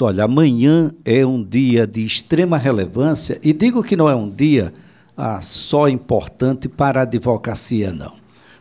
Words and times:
Olha, 0.00 0.22
amanhã 0.22 0.94
é 1.04 1.26
um 1.26 1.42
dia 1.42 1.84
de 1.84 2.06
extrema 2.06 2.56
relevância 2.56 3.40
e 3.42 3.52
digo 3.52 3.82
que 3.82 3.96
não 3.96 4.08
é 4.08 4.14
um 4.14 4.30
dia 4.30 4.72
ah, 5.16 5.40
só 5.40 5.88
importante 5.88 6.68
para 6.68 7.00
a 7.00 7.02
advocacia, 7.02 7.90
não. 7.90 8.12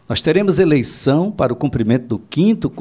Nós 0.09 0.19
teremos 0.19 0.57
eleição 0.57 1.29
para 1.29 1.53
o 1.53 1.55
cumprimento 1.55 2.07
do 2.07 2.17
quinto 2.17 2.71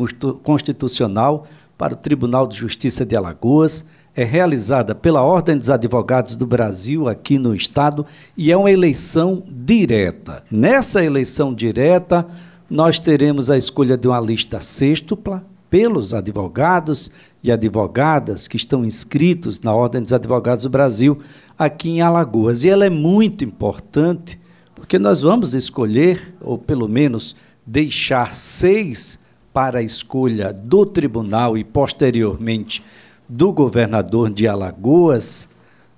constitucional 0.42 1.46
para 1.76 1.92
o 1.92 1.98
Tribunal 1.98 2.46
de 2.46 2.56
Justiça 2.56 3.04
de 3.04 3.14
Alagoas. 3.14 3.84
É 4.14 4.24
realizada 4.24 4.94
pela 4.94 5.22
Ordem 5.22 5.58
dos 5.58 5.68
Advogados 5.68 6.34
do 6.34 6.46
Brasil 6.46 7.10
aqui 7.10 7.38
no 7.38 7.54
estado 7.54 8.06
e 8.34 8.50
é 8.50 8.56
uma 8.56 8.70
eleição 8.70 9.44
direta. 9.46 10.42
Nessa 10.50 11.04
eleição 11.04 11.52
direta, 11.52 12.26
nós 12.70 12.98
teremos 12.98 13.50
a 13.50 13.58
escolha 13.58 13.98
de 13.98 14.08
uma 14.08 14.18
lista 14.18 14.62
sextupla 14.62 15.44
pelos 15.68 16.14
advogados 16.14 17.10
e 17.48 17.52
advogadas 17.52 18.48
que 18.48 18.56
estão 18.56 18.84
inscritos 18.84 19.60
na 19.60 19.74
Ordem 19.74 20.02
dos 20.02 20.12
Advogados 20.12 20.64
do 20.64 20.70
Brasil 20.70 21.20
aqui 21.58 21.90
em 21.90 22.00
Alagoas. 22.00 22.64
E 22.64 22.68
ela 22.68 22.84
é 22.84 22.90
muito 22.90 23.44
importante 23.44 24.38
porque 24.74 24.98
nós 24.98 25.22
vamos 25.22 25.54
escolher, 25.54 26.34
ou 26.40 26.58
pelo 26.58 26.88
menos 26.88 27.34
deixar 27.66 28.34
seis 28.34 29.18
para 29.52 29.78
a 29.78 29.82
escolha 29.82 30.52
do 30.52 30.84
tribunal 30.84 31.56
e 31.56 31.64
posteriormente 31.64 32.84
do 33.28 33.52
governador 33.52 34.30
de 34.30 34.46
Alagoas, 34.46 35.48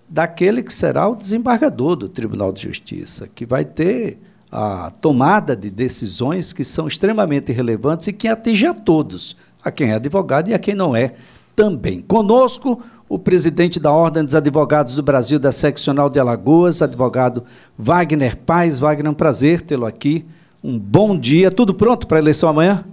daquele 0.09 0.63
que 0.63 0.73
será 0.73 1.09
o 1.09 1.17
desembargador 1.17 1.97
do 1.97 2.09
Tribunal 2.09 2.53
de 2.53 2.63
Justiça, 2.63 3.29
que 3.35 3.45
vai 3.45 3.65
ter 3.65 4.19
a 4.51 4.91
tomada 5.03 5.55
de 5.55 5.69
decisões 5.69 6.53
que 6.53 6.65
são 6.65 6.89
extremamente 6.89 7.53
relevantes 7.53 8.07
e 8.07 8.13
que 8.13 8.29
atingem 8.29 8.69
a 8.69 8.75
todos, 8.75 9.37
a 9.63 9.71
quem 9.71 9.91
é 9.91 9.95
advogado 9.95 10.49
e 10.49 10.55
a 10.55 10.59
quem 10.59 10.75
não 10.75 10.97
é 10.97 11.15
também. 11.59 12.01
Conosco, 12.01 12.81
o 13.09 13.19
presidente 13.19 13.81
da 13.81 13.91
Ordem 13.91 14.25
dos 14.25 14.37
Advogados 14.37 14.95
do 14.95 15.03
Brasil 15.03 15.41
da 15.41 15.51
Seccional 15.51 16.09
de 16.09 16.21
Alagoas, 16.21 16.83
advogado 16.83 17.43
Wagner 17.77 18.37
Paz. 18.37 18.79
Wagner, 18.79 19.09
é 19.09 19.11
um 19.11 19.15
prazer 19.15 19.63
tê-lo 19.63 19.85
aqui. 19.85 20.25
Um 20.63 20.79
bom 20.79 21.19
dia. 21.19 21.51
Tudo 21.51 21.75
pronto 21.75 22.07
para 22.07 22.19
a 22.19 22.21
eleição 22.21 22.49
amanhã? 22.49 22.85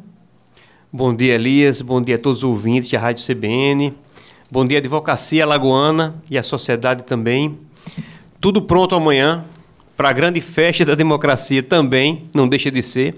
Bom 0.92 1.16
dia, 1.16 1.36
Elias. 1.36 1.80
Bom 1.80 2.02
dia 2.02 2.16
a 2.16 2.18
todos 2.18 2.40
os 2.40 2.44
ouvintes 2.44 2.90
da 2.90 2.98
Rádio 2.98 3.24
CBN. 3.24 3.94
Bom 4.50 4.66
dia, 4.66 4.80
Advocacia 4.80 5.44
Alagoana 5.44 6.16
e 6.32 6.36
a 6.36 6.42
sociedade 6.42 7.04
também. 7.04 7.60
Tudo 8.42 8.64
pronto 8.64 8.96
amanhã 8.96 9.46
para 9.96 10.10
a 10.10 10.14
grande 10.14 10.42
festa 10.42 10.84
da 10.84 10.96
democracia 10.96 11.62
também, 11.62 12.24
não 12.34 12.48
deixa 12.48 12.72
de 12.72 12.82
ser, 12.82 13.16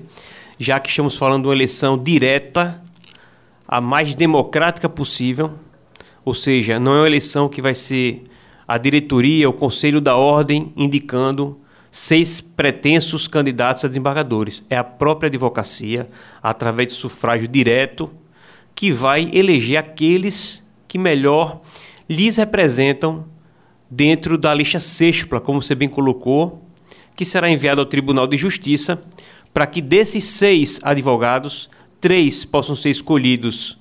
já 0.59 0.77
que 0.77 0.89
estamos 0.89 1.15
falando 1.15 1.43
de 1.43 1.47
uma 1.47 1.55
eleição 1.55 1.97
direta 1.97 2.81
a 3.67 3.81
mais 3.81 4.15
democrática 4.15 4.87
possível, 4.87 5.51
ou 6.23 6.33
seja, 6.33 6.79
não 6.79 6.93
é 6.93 6.99
uma 6.99 7.07
eleição 7.07 7.49
que 7.49 7.61
vai 7.61 7.73
ser 7.73 8.23
a 8.67 8.77
diretoria, 8.77 9.49
o 9.49 9.53
conselho 9.53 9.99
da 9.99 10.15
ordem 10.15 10.73
indicando 10.75 11.59
seis 11.91 12.41
pretensos 12.41 13.27
candidatos 13.27 13.83
a 13.83 13.87
desembargadores. 13.87 14.65
É 14.69 14.77
a 14.77 14.83
própria 14.83 15.27
advocacia, 15.27 16.07
através 16.43 16.89
de 16.89 16.93
sufrágio 16.93 17.47
direto, 17.47 18.09
que 18.75 18.91
vai 18.91 19.29
eleger 19.33 19.77
aqueles 19.77 20.67
que 20.87 20.97
melhor 20.97 21.61
lhes 22.09 22.37
representam 22.37 23.25
dentro 23.89 24.37
da 24.37 24.53
lista 24.53 24.79
sextupla, 24.79 25.39
como 25.39 25.61
você 25.61 25.73
bem 25.73 25.89
colocou, 25.89 26.61
que 27.15 27.25
será 27.25 27.49
enviado 27.49 27.81
ao 27.81 27.85
Tribunal 27.85 28.27
de 28.27 28.37
Justiça 28.37 29.03
para 29.53 29.65
que 29.65 29.81
desses 29.81 30.23
seis 30.23 30.79
advogados 30.83 31.69
três 31.99 32.45
possam 32.45 32.75
ser 32.75 32.89
escolhidos 32.89 33.79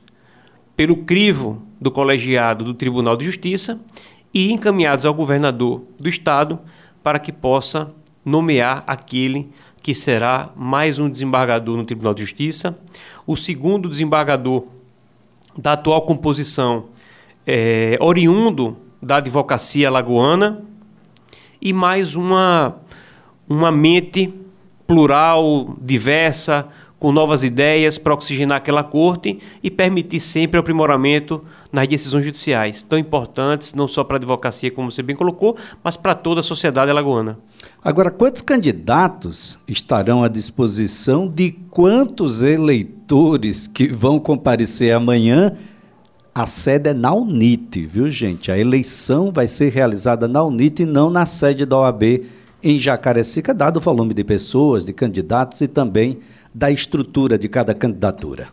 pelo 0.77 0.97
crivo 0.97 1.63
do 1.81 1.91
colegiado 1.91 2.65
do 2.65 2.75
Tribunal 2.75 3.17
de 3.17 3.25
Justiça 3.25 3.81
e 4.33 4.53
encaminhados 4.53 5.07
ao 5.07 5.15
governador 5.15 5.83
do 5.99 6.09
estado 6.09 6.59
para 7.03 7.19
que 7.19 7.33
possa 7.33 7.95
nomear 8.25 8.85
aquele 8.87 9.51
que 9.83 9.95
será 9.95 10.51
mais 10.57 10.99
um 10.99 11.09
desembargador 11.09 11.77
no 11.77 11.85
Tribunal 11.85 12.13
de 12.13 12.23
Justiça, 12.23 12.79
o 13.27 13.37
segundo 13.37 13.89
desembargador 13.89 14.65
da 15.57 15.75
atual 15.75 16.03
composição 16.03 16.87
é, 17.47 17.97
oriundo 18.01 18.77
da 19.01 19.17
advocacia 19.17 19.91
lagoana 19.91 20.65
e 21.63 21.73
mais 21.73 22.17
uma, 22.17 22.77
uma 23.49 23.71
mente 23.71 24.35
plural, 24.87 25.77
diversa, 25.81 26.69
com 26.99 27.13
novas 27.13 27.45
ideias 27.45 27.99
para 27.99 28.15
oxigenar 28.15 28.59
aquela 28.59 28.83
corte 28.83 29.39
e 29.63 29.71
permitir 29.71 30.21
sempre 30.21 30.59
aprimoramento 30.59 31.43
nas 31.73 31.87
decisões 31.87 32.25
judiciais, 32.25 32.83
tão 32.83 32.99
importantes 32.99 33.75
não 33.75 33.87
só 33.87 34.03
para 34.03 34.17
a 34.17 34.19
advocacia, 34.19 34.71
como 34.71 34.91
você 34.91 35.03
bem 35.03 35.15
colocou, 35.15 35.57
mas 35.85 35.97
para 35.97 36.15
toda 36.15 36.41
a 36.41 36.43
sociedade 36.43 36.91
alagoana. 36.91 37.39
Agora, 37.85 38.11
quantos 38.11 38.43
candidatos 38.43 39.59
estarão 39.69 40.25
à 40.25 40.29
disposição 40.29 41.29
de 41.29 41.53
quantos 41.71 42.43
eleitores 42.43 43.67
que 43.67 43.89
vão 43.89 44.19
comparecer 44.19 44.95
amanhã? 44.95 45.53
A 46.35 46.47
sede 46.47 46.91
é 46.91 46.95
na 46.95 47.15
UNIT, 47.15 47.87
viu, 47.87 48.11
gente? 48.11 48.51
A 48.51 48.59
eleição 48.59 49.31
vai 49.33 49.49
ser 49.49 49.71
realizada 49.71 50.27
na 50.27 50.43
UNIT 50.45 50.83
e 50.83 50.87
não 50.87 51.11
na 51.11 51.25
sede 51.25 51.65
da 51.65 51.79
OAB 51.79 52.25
em 52.63 52.79
Jacarecica, 52.79 53.55
dado 53.55 53.77
o 53.77 53.81
volume 53.81 54.13
de 54.13 54.25
pessoas, 54.25 54.85
de 54.85 54.93
candidatos 54.93 55.61
e 55.61 55.69
também 55.69 56.19
da 56.57 56.71
estrutura 56.71 57.39
de 57.39 57.51
cada 57.51 57.75
candidatura. 57.75 58.49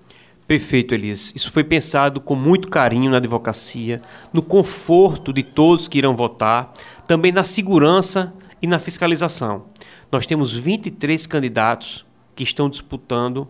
Perfeito, 0.46 0.94
Elias. 0.94 1.32
Isso 1.34 1.50
foi 1.50 1.64
pensado 1.64 2.20
com 2.20 2.36
muito 2.36 2.68
carinho 2.68 3.10
na 3.10 3.16
advocacia, 3.16 4.02
no 4.34 4.42
conforto 4.42 5.32
de 5.32 5.42
todos 5.42 5.88
que 5.88 6.00
irão 6.00 6.14
votar, 6.14 6.74
também 7.08 7.32
na 7.32 7.46
segurança 7.46 8.34
e 8.62 8.68
na 8.68 8.78
fiscalização. 8.78 9.68
Nós 10.12 10.26
temos 10.26 10.54
23 10.54 11.26
candidatos 11.28 12.06
que 12.36 12.44
estão 12.44 12.70
disputando 12.70 13.48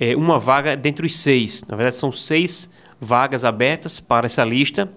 é, 0.00 0.16
uma 0.16 0.36
vaga 0.36 0.76
dentre 0.76 1.06
os 1.06 1.16
seis. 1.20 1.62
Na 1.68 1.76
verdade, 1.76 1.94
são 1.94 2.10
seis 2.10 2.68
vagas 3.00 3.44
abertas 3.44 4.00
para 4.00 4.26
essa 4.26 4.44
lista. 4.44 4.90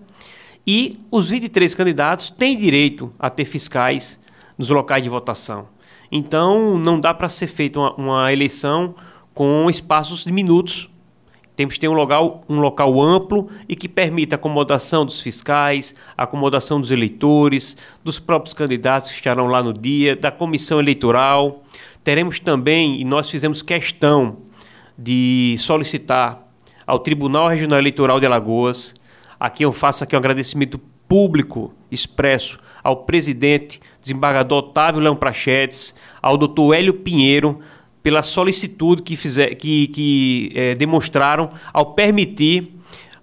E 0.66 1.00
os 1.12 1.30
23 1.30 1.76
candidatos 1.76 2.32
têm 2.32 2.58
direito 2.58 3.14
a 3.20 3.30
ter 3.30 3.46
fiscais 3.46 4.20
nos 4.58 4.72
locais 4.72 5.04
de 5.04 5.10
votação. 5.10 5.68
Então, 6.12 6.78
não 6.78 7.00
dá 7.00 7.14
para 7.14 7.30
ser 7.30 7.48
feita 7.48 7.80
uma, 7.80 7.94
uma, 7.96 8.34
eleição 8.34 8.96
com 9.34 9.70
espaços 9.70 10.24
de 10.24 10.32
minutos. 10.32 10.90
Temos 11.56 11.76
que 11.76 11.82
ter 11.82 11.88
um 11.88 11.94
local, 11.94 12.44
um 12.48 12.60
local 12.60 13.02
amplo 13.02 13.50
e 13.68 13.76
que 13.76 13.88
permita 13.88 14.36
acomodação 14.36 15.06
dos 15.06 15.22
fiscais, 15.22 15.94
acomodação 16.18 16.80
dos 16.80 16.90
eleitores, 16.90 17.76
dos 18.04 18.18
próprios 18.18 18.54
candidatos 18.54 19.10
que 19.10 19.16
estarão 19.16 19.48
lá 19.48 19.62
no 19.62 19.74
dia, 19.74 20.16
da 20.16 20.32
comissão 20.32 20.80
eleitoral. 20.80 21.64
Teremos 22.04 22.40
também, 22.40 23.00
e 23.02 23.04
nós 23.04 23.30
fizemos 23.30 23.62
questão 23.62 24.38
de 24.98 25.56
solicitar 25.58 26.50
ao 26.88 26.98
Tribunal 26.98 27.50
Regional 27.50 27.78
Eleitoral 27.78 28.20
de 28.20 28.26
Alagoas, 28.26 28.96
aqui 29.40 29.64
eu 29.64 29.72
faço 29.72 30.04
aqui 30.04 30.16
um 30.16 30.20
agradecimento 30.20 30.80
público 31.08 31.74
expresso 31.92 32.58
ao 32.84 33.04
presidente, 33.04 33.80
desembargador 34.02 34.60
Otávio 34.60 35.02
Leão 35.02 35.16
Prachetes, 35.16 35.96
ao 36.22 36.38
doutor 36.38 36.74
Hélio 36.74 36.94
Pinheiro, 36.94 37.60
pela 38.02 38.22
solicitude 38.22 39.02
que, 39.02 39.16
fizer, 39.16 39.56
que, 39.56 39.88
que 39.88 40.52
é, 40.56 40.76
demonstraram 40.76 41.50
ao 41.74 41.94
permitir, 41.94 42.74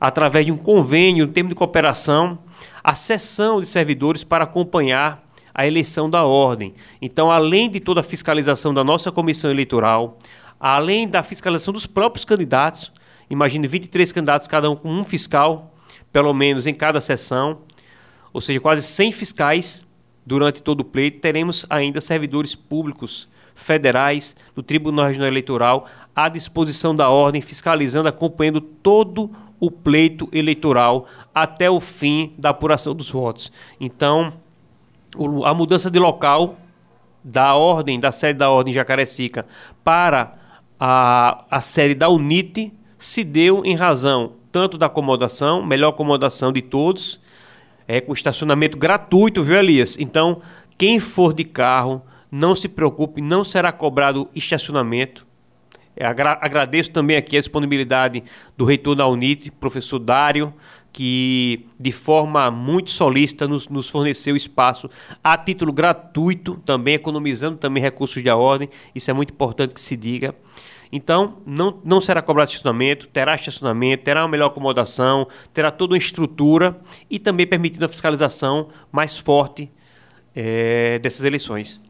através 0.01 0.47
de 0.47 0.53
um 0.53 0.57
convênio, 0.57 1.25
um 1.27 1.29
termo 1.29 1.49
de 1.49 1.55
cooperação, 1.55 2.39
a 2.85 2.95
sessão 2.95 3.61
de 3.61 3.67
servidores 3.67 4.23
para 4.23 4.45
acompanhar 4.45 5.25
a 5.55 5.67
eleição 5.67 6.09
da 6.11 6.23
ordem. 6.25 6.75
Então, 7.01 7.31
além 7.31 7.71
de 7.71 7.81
toda 7.81 8.01
a 8.01 8.03
fiscalização 8.03 8.75
da 8.75 8.85
nossa 8.85 9.11
comissão 9.11 9.51
eleitoral, 9.51 10.19
além 10.61 11.09
da 11.09 11.23
fiscalização 11.23 11.73
dos 11.73 11.87
próprios 11.87 12.25
candidatos, 12.27 12.93
imagine 13.31 13.67
23 13.67 14.13
candidatos, 14.13 14.47
cada 14.47 14.71
um 14.71 14.77
com 14.77 14.91
um 14.91 15.03
fiscal, 15.03 15.75
pelo 16.13 16.33
menos 16.35 16.67
em 16.67 16.75
cada 16.75 17.01
sessão, 17.01 17.59
ou 18.33 18.41
seja, 18.41 18.61
quase 18.61 18.83
100 18.83 19.13
fiscais 19.13 19.85
durante 20.25 20.63
todo 20.63 20.81
o 20.81 20.85
pleito. 20.85 21.21
Teremos 21.21 21.67
ainda 21.71 22.01
servidores 22.01 22.55
públicos 22.55 23.29
federais 23.55 24.37
do 24.55 24.63
Tribunal 24.63 25.07
Regional 25.07 25.29
Eleitoral 25.29 25.87
à 26.15 26.29
disposição 26.29 26.95
da 26.95 27.09
ordem, 27.09 27.41
fiscalizando, 27.41 28.09
acompanhando 28.09 28.61
todo 28.61 29.31
o 29.59 29.71
pleito 29.71 30.29
eleitoral 30.33 31.07
até 31.35 31.71
o 31.71 31.81
fim 31.81 32.35
da 32.37 32.51
apuração 32.51 32.95
dos 32.95 33.11
votos. 33.11 33.51
Então, 33.81 34.33
a 35.45 35.55
mudança 35.55 35.91
de 35.91 35.99
local 35.99 36.57
da 37.25 37.55
ordem, 37.55 37.99
da 37.99 38.13
sede 38.13 38.39
da 38.39 38.51
ordem 38.51 38.73
Jacarecica 38.73 39.47
para 39.83 40.35
a, 40.79 41.45
a 41.51 41.61
sede 41.61 41.95
da 41.95 42.09
UNIT 42.09 42.73
se 42.99 43.25
deu 43.25 43.65
em 43.65 43.75
razão 43.75 44.33
tanto 44.53 44.79
da 44.79 44.87
acomodação, 44.87 45.65
melhor 45.65 45.89
acomodação 45.89 46.53
de 46.53 46.63
todos, 46.63 47.21
é 47.87 48.01
com 48.01 48.13
estacionamento 48.13 48.79
gratuito, 48.79 49.43
viu, 49.43 49.57
Elias? 49.57 49.97
Então, 49.99 50.41
quem 50.77 50.99
for 50.99 51.33
de 51.33 51.45
carro, 51.45 52.03
não 52.31 52.55
se 52.55 52.69
preocupe, 52.69 53.21
não 53.21 53.45
será 53.45 53.73
cobrado 53.73 54.29
estacionamento. 54.35 55.27
É, 55.97 56.05
agra 56.05 56.39
agradeço 56.43 56.91
também 56.91 57.17
aqui 57.17 57.37
a 57.37 57.41
disponibilidade 57.41 58.23
do 58.57 58.67
reitor 58.67 58.95
da 58.95 59.07
UNIT, 59.07 59.51
professor 59.53 59.99
Dário, 59.99 60.53
que 60.93 61.67
de 61.81 61.91
forma 61.91 62.51
muito 62.51 62.91
solícita 62.91 63.49
nos, 63.49 63.69
nos 63.69 63.89
forneceu 63.89 64.37
espaço 64.37 64.91
a 65.25 65.39
título 65.39 65.73
gratuito, 65.73 66.57
também 66.65 66.95
economizando 66.95 67.57
também 67.57 67.83
recursos 67.83 68.23
de 68.23 68.29
ordem. 68.29 68.69
Isso 68.95 69.11
é 69.11 69.15
muito 69.15 69.33
importante 69.33 69.75
que 69.75 69.81
se 69.81 69.97
diga. 69.97 70.35
Então, 70.93 71.39
não, 71.45 71.79
não 71.85 72.01
será 72.01 72.23
cobrado 72.23 72.51
estacionamento, 72.51 73.09
terá 73.09 73.35
estacionamento, 73.35 74.05
terá 74.05 74.23
uma 74.23 74.29
melhor 74.29 74.47
acomodação, 74.47 75.27
terá 75.53 75.71
toda 75.71 75.95
uma 75.95 75.99
estrutura 75.99 76.79
e 77.11 77.19
também 77.19 77.47
permitindo 77.47 77.85
a 77.85 77.89
fiscalização 77.89 78.69
mais 78.93 79.19
forte 79.19 79.71
é, 80.35 80.99
dessas 80.99 81.25
eleições. 81.25 81.81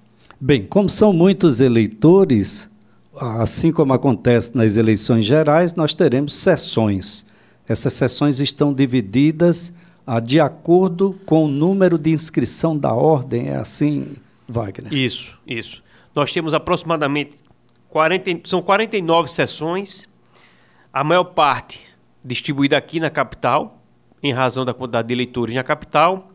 Bem, 0.41 0.63
como 0.63 0.89
são 0.89 1.13
muitos 1.13 1.61
eleitores, 1.61 2.71
assim 3.15 3.73
como 3.73 3.93
acontece 3.93 4.57
nas 4.57 4.77
eleições 4.77 5.25
gerais, 5.25 5.75
nós 5.75 5.95
teremos 5.95 6.35
sessões. 6.35 7.27
Essas 7.69 7.95
sessões 7.95 8.39
estão 8.39 8.73
divididas 8.73 9.75
ah, 10.07 10.21
de 10.21 10.39
acordo 10.39 11.19
com 11.27 11.47
o 11.47 11.49
número 11.49 11.99
de 11.99 12.11
inscrição 12.11 12.79
da 12.79 12.95
ordem, 12.95 13.49
é 13.49 13.57
assim, 13.57 14.15
Wagner? 14.49 14.93
Isso, 14.93 15.37
isso. 15.47 15.83
Nós 16.15 16.33
temos 16.33 16.55
aproximadamente 16.55 17.39
40, 17.97 18.41
são 18.45 18.61
49 18.61 19.31
sessões, 19.31 20.07
a 20.93 21.03
maior 21.03 21.25
parte 21.25 21.81
distribuída 22.23 22.77
aqui 22.77 23.01
na 23.01 23.09
capital, 23.09 23.83
em 24.23 24.35
razão 24.35 24.67
da 24.67 24.75
quantidade 24.75 25.09
de 25.09 25.15
eleitores 25.15 25.55
na 25.55 25.65
capital, 25.65 26.31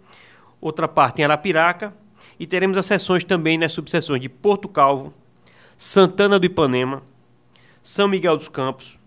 outra 0.59 0.87
parte 0.87 1.21
em 1.21 1.23
Arapiraca, 1.23 1.93
e 2.39 2.47
teremos 2.47 2.79
as 2.79 2.87
sessões 2.87 3.23
também 3.23 3.59
nas 3.59 3.73
subseções 3.73 4.19
de 4.19 4.27
Porto 4.27 4.67
Calvo, 4.67 5.13
Santana 5.77 6.39
do 6.39 6.47
Ipanema, 6.47 7.03
São 7.79 8.07
Miguel 8.07 8.35
dos 8.35 8.49
Campos, 8.49 8.97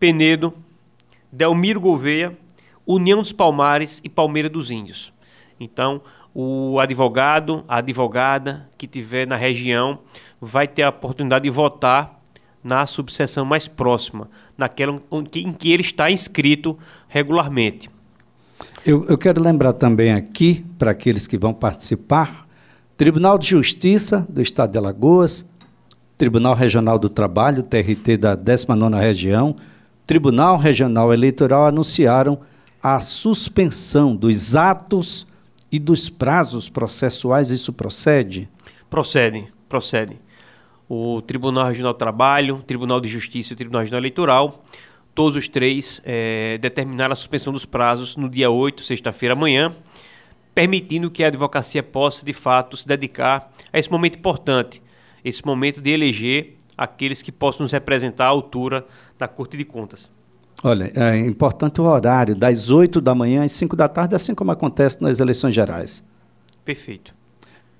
Penedo, 0.00 0.54
Delmiro 1.30 1.82
Gouveia, 1.82 2.34
União 2.86 3.20
dos 3.20 3.30
Palmares 3.30 4.00
e 4.02 4.08
Palmeira 4.08 4.48
dos 4.48 4.70
Índios. 4.70 5.12
Então, 5.60 6.00
o 6.34 6.80
advogado, 6.80 7.64
a 7.68 7.76
advogada 7.76 8.68
que 8.76 8.88
tiver 8.88 9.26
na 9.26 9.36
região 9.36 10.00
vai 10.40 10.66
ter 10.66 10.82
a 10.82 10.88
oportunidade 10.88 11.44
de 11.44 11.50
votar 11.50 12.20
na 12.62 12.84
subseção 12.86 13.44
mais 13.44 13.68
próxima, 13.68 14.28
naquela 14.58 14.98
em 15.34 15.52
que 15.52 15.70
ele 15.70 15.82
está 15.82 16.10
inscrito 16.10 16.76
regularmente. 17.06 17.88
Eu, 18.84 19.04
eu 19.06 19.16
quero 19.16 19.40
lembrar 19.40 19.74
também 19.74 20.12
aqui, 20.12 20.64
para 20.78 20.90
aqueles 20.90 21.26
que 21.26 21.38
vão 21.38 21.54
participar, 21.54 22.46
Tribunal 22.96 23.38
de 23.38 23.48
Justiça 23.48 24.26
do 24.28 24.40
Estado 24.40 24.72
de 24.72 24.78
Alagoas, 24.78 25.44
Tribunal 26.16 26.54
Regional 26.54 26.98
do 26.98 27.08
Trabalho, 27.08 27.62
TRT 27.62 28.16
da 28.16 28.36
19ª 28.36 29.00
Região, 29.00 29.54
Tribunal 30.06 30.56
Regional 30.56 31.12
Eleitoral 31.12 31.66
anunciaram 31.66 32.38
a 32.82 33.00
suspensão 33.00 34.14
dos 34.14 34.54
atos 34.54 35.26
e 35.74 35.78
dos 35.80 36.08
prazos 36.08 36.68
processuais, 36.68 37.50
isso 37.50 37.72
procede? 37.72 38.48
Procede, 38.88 39.52
procede. 39.68 40.16
O 40.88 41.20
Tribunal 41.20 41.66
Regional 41.66 41.92
do 41.92 41.98
Trabalho, 41.98 42.62
Tribunal 42.64 43.00
de 43.00 43.08
Justiça 43.08 43.52
e 43.54 43.56
Tribunal 43.56 43.80
Regional 43.80 44.00
Eleitoral, 44.00 44.64
todos 45.16 45.34
os 45.34 45.48
três 45.48 46.00
é, 46.04 46.58
determinaram 46.58 47.12
a 47.12 47.16
suspensão 47.16 47.52
dos 47.52 47.64
prazos 47.64 48.16
no 48.16 48.28
dia 48.28 48.52
8, 48.52 48.84
sexta-feira 48.84 49.32
amanhã, 49.32 49.74
permitindo 50.54 51.10
que 51.10 51.24
a 51.24 51.26
advocacia 51.26 51.82
possa, 51.82 52.24
de 52.24 52.32
fato, 52.32 52.76
se 52.76 52.86
dedicar 52.86 53.50
a 53.72 53.76
esse 53.76 53.90
momento 53.90 54.16
importante, 54.16 54.80
esse 55.24 55.44
momento 55.44 55.80
de 55.80 55.90
eleger 55.90 56.54
aqueles 56.78 57.20
que 57.20 57.32
possam 57.32 57.64
nos 57.64 57.72
representar 57.72 58.26
à 58.26 58.28
altura 58.28 58.86
da 59.18 59.26
Corte 59.26 59.56
de 59.56 59.64
Contas. 59.64 60.12
Olha, 60.66 60.90
é 60.94 61.18
importante 61.18 61.78
o 61.78 61.84
horário, 61.84 62.34
das 62.34 62.70
8 62.70 62.98
da 62.98 63.14
manhã 63.14 63.44
às 63.44 63.52
5 63.52 63.76
da 63.76 63.86
tarde, 63.86 64.14
assim 64.14 64.34
como 64.34 64.50
acontece 64.50 65.02
nas 65.02 65.20
eleições 65.20 65.54
gerais. 65.54 66.02
Perfeito. 66.64 67.14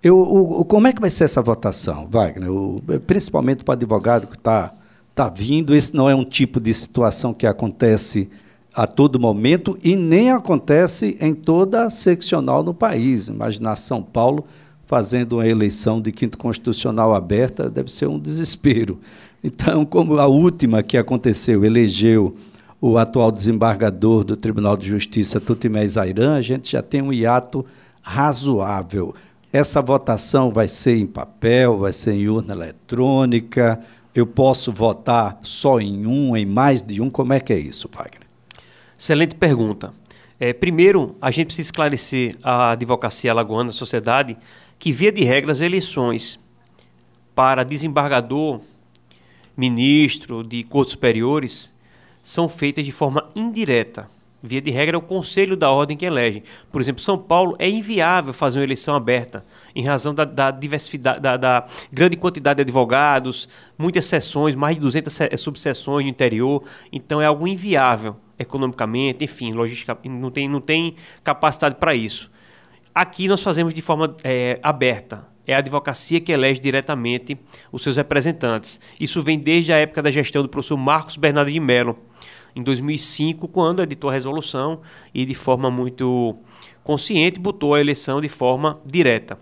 Eu, 0.03 0.19
o, 0.19 0.63
como 0.67 0.87
é 0.87 0.93
que 0.93 1.01
vai 1.01 1.09
ser 1.09 1.25
essa 1.25 1.41
votação, 1.41 2.07
Wagner? 2.11 2.53
O, 2.53 2.83
principalmente 3.07 3.65
para 3.65 3.73
o 3.73 3.77
advogado 3.77 4.27
que 4.27 4.37
está 4.37 4.71
tá 5.15 5.31
vindo, 5.31 5.75
esse 5.75 5.97
não 5.97 6.11
é 6.11 6.15
um 6.15 6.27
tipo 6.27 6.61
de 6.61 6.75
situação 6.75 7.33
que 7.33 7.47
acontece 7.47 8.29
a 8.75 8.87
todo 8.87 9.19
momento 9.19 9.79
e 9.83 9.97
nem 9.97 10.31
acontece 10.31 11.17
em 11.23 11.35
toda 11.35 11.87
a 11.87 11.91
seccional 11.91 12.63
no 12.63 12.75
país. 12.75 13.29
Imaginar 13.29 13.77
São 13.77 14.03
Paulo 14.03 14.45
fazendo 14.85 15.37
uma 15.37 15.49
eleição 15.49 16.03
de 16.03 16.13
quinto 16.13 16.37
constitucional 16.37 17.15
aberta 17.15 17.71
deve 17.71 17.91
ser 17.91 18.09
um 18.09 18.19
desespero. 18.19 19.01
Então, 19.43 19.87
como 19.87 20.19
a 20.19 20.27
última 20.27 20.83
que 20.83 20.99
aconteceu 20.99 21.65
elegeu 21.65 22.37
o 22.87 22.99
atual 22.99 23.33
desembargador 23.33 24.25
do 24.25 24.37
Tribunal 24.37 24.77
de 24.77 24.87
Justiça, 24.87 25.41
Tutimé 25.41 25.89
Zairan, 25.89 26.35
a 26.35 26.43
gente 26.43 26.71
já 26.71 26.83
tem 26.83 27.01
um 27.01 27.11
hiato 27.11 27.65
razoável. 28.03 29.15
Essa 29.51 29.81
votação 29.81 30.53
vai 30.53 30.69
ser 30.69 30.99
em 30.99 31.07
papel, 31.07 31.79
vai 31.79 31.95
ser 31.95 32.13
em 32.13 32.29
urna 32.29 32.53
eletrônica. 32.53 33.83
Eu 34.15 34.27
posso 34.27 34.71
votar 34.71 35.39
só 35.41 35.81
em 35.81 36.05
um, 36.05 36.37
em 36.37 36.45
mais 36.45 36.83
de 36.83 37.01
um? 37.01 37.09
Como 37.09 37.33
é 37.33 37.41
que 37.41 37.55
é 37.55 37.59
isso, 37.59 37.89
Wagner? 37.91 38.29
Excelente 38.99 39.35
pergunta. 39.35 39.95
É, 40.39 40.53
primeiro, 40.53 41.17
a 41.23 41.31
gente 41.31 41.47
precisa 41.47 41.69
esclarecer 41.69 42.37
a 42.43 42.73
advocacia 42.73 43.31
alagoana, 43.31 43.71
a 43.71 43.73
sociedade, 43.73 44.37
que, 44.79 44.93
via 44.93 45.11
de 45.11 45.25
regra, 45.25 45.53
as 45.53 45.63
eleições 45.63 46.39
para 47.35 47.65
desembargador, 47.65 48.61
ministro 49.57 50.45
de 50.45 50.63
cortes 50.65 50.93
superiores 50.93 51.74
são 52.25 52.49
feitas 52.49 52.85
de 52.85 52.91
forma 52.91 53.29
indireta. 53.37 54.09
Via 54.43 54.61
de 54.61 54.71
regra, 54.71 54.97
é 54.97 54.99
o 54.99 55.03
conselho 55.03 55.57
da 55.57 55.71
ordem 55.71 55.97
que 55.97 56.05
elege. 56.05 56.43
Por 56.71 56.81
exemplo, 56.81 57.01
São 57.01 57.17
Paulo 57.17 57.55
é 57.59 57.69
inviável 57.69 58.33
fazer 58.33 58.59
uma 58.59 58.65
eleição 58.65 58.95
aberta, 58.95 59.45
em 59.75 59.83
razão 59.85 60.15
da, 60.15 60.25
da 60.25 60.51
diversidade, 60.51 61.21
da, 61.21 61.37
da, 61.37 61.67
grande 61.91 62.17
quantidade 62.17 62.57
de 62.57 62.63
advogados, 62.63 63.49
muitas 63.79 64.05
sessões, 64.05 64.55
mais 64.55 64.75
de 64.77 64.83
200 64.83 65.21
eh, 65.21 65.37
subseções 65.37 66.05
no 66.05 66.11
interior. 66.11 66.63
Então, 66.93 67.23
é 67.23 67.27
algo 67.27 67.47
inviável 67.47 68.17
economicamente, 68.39 69.25
enfim, 69.25 69.53
logística, 69.53 69.97
não 70.05 70.31
tem, 70.31 70.49
não 70.49 70.61
tem 70.61 70.95
capacidade 71.23 71.77
para 71.77 71.95
isso. 71.95 72.31
Aqui 72.95 73.27
nós 73.29 73.43
fazemos 73.43 73.73
de 73.73 73.81
forma 73.81 74.15
é, 74.23 74.59
aberta, 74.63 75.27
é 75.47 75.55
a 75.55 75.59
advocacia 75.59 76.21
que 76.21 76.33
elege 76.33 76.61
diretamente 76.61 77.39
os 77.71 77.83
seus 77.83 77.97
representantes. 77.97 78.81
Isso 78.99 79.23
vem 79.23 79.39
desde 79.39 79.73
a 79.73 79.77
época 79.77 80.03
da 80.03 80.11
gestão 80.11 80.43
do 80.43 80.49
professor 80.49 80.77
Marcos 80.77 81.17
Bernardo 81.17 81.51
de 81.51 81.61
Mello, 81.61 81.99
em 82.57 82.63
2005, 82.63 83.49
quando 83.49 83.83
editou 83.83 84.11
a 84.11 84.13
resolução 84.13 84.81
e 85.13 85.25
de 85.25 85.35
forma 85.35 85.71
muito 85.71 86.37
consciente 86.83 87.41
botou 87.41 87.75
a 87.75 87.81
eleição 87.81 88.21
de 88.21 88.29
forma 88.29 88.81
direta. 88.85 89.39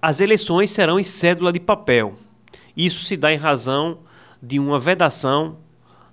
As 0.00 0.20
eleições 0.20 0.70
serão 0.70 0.98
em 0.98 1.04
cédula 1.04 1.52
de 1.52 1.60
papel. 1.60 2.14
Isso 2.76 3.04
se 3.04 3.16
dá 3.16 3.32
em 3.32 3.36
razão 3.36 3.98
de 4.42 4.58
uma 4.58 4.78
vedação 4.78 5.58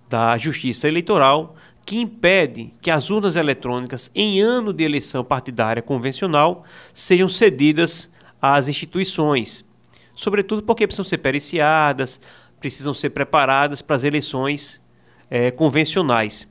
da 0.08 0.38
Justiça 0.38 0.88
Eleitoral 0.88 1.56
que 1.86 1.98
impede 1.98 2.72
que 2.82 2.92
as 2.92 3.10
urnas 3.10 3.36
eletrônicas 3.36 4.12
em 4.14 4.40
ano 4.40 4.72
de 4.72 4.84
eleição 4.84 5.24
partidária 5.24 5.82
convencional 5.82 6.64
sejam 6.94 7.28
cedidas 7.28 8.12
às 8.42 8.68
instituições, 8.68 9.66
sobretudo 10.14 10.64
porque 10.64 10.86
precisam 10.86 11.06
ser 11.06 11.18
periciadas, 11.20 12.20
precisam 12.60 12.94
ser 12.94 13.12
preparadas 13.12 13.82
para 13.82 13.96
as 13.96 14.04
eleições 14.04 14.82
é, 15.30 15.52
convencionais. 15.52 16.48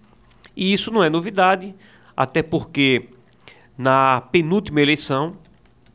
E 0.57 0.73
isso 0.73 0.90
não 0.90 1.02
é 1.02 1.11
novidade, 1.11 1.75
até 2.16 2.42
porque 2.42 3.09
na 3.76 4.21
penúltima 4.21 4.80
eleição, 4.80 5.37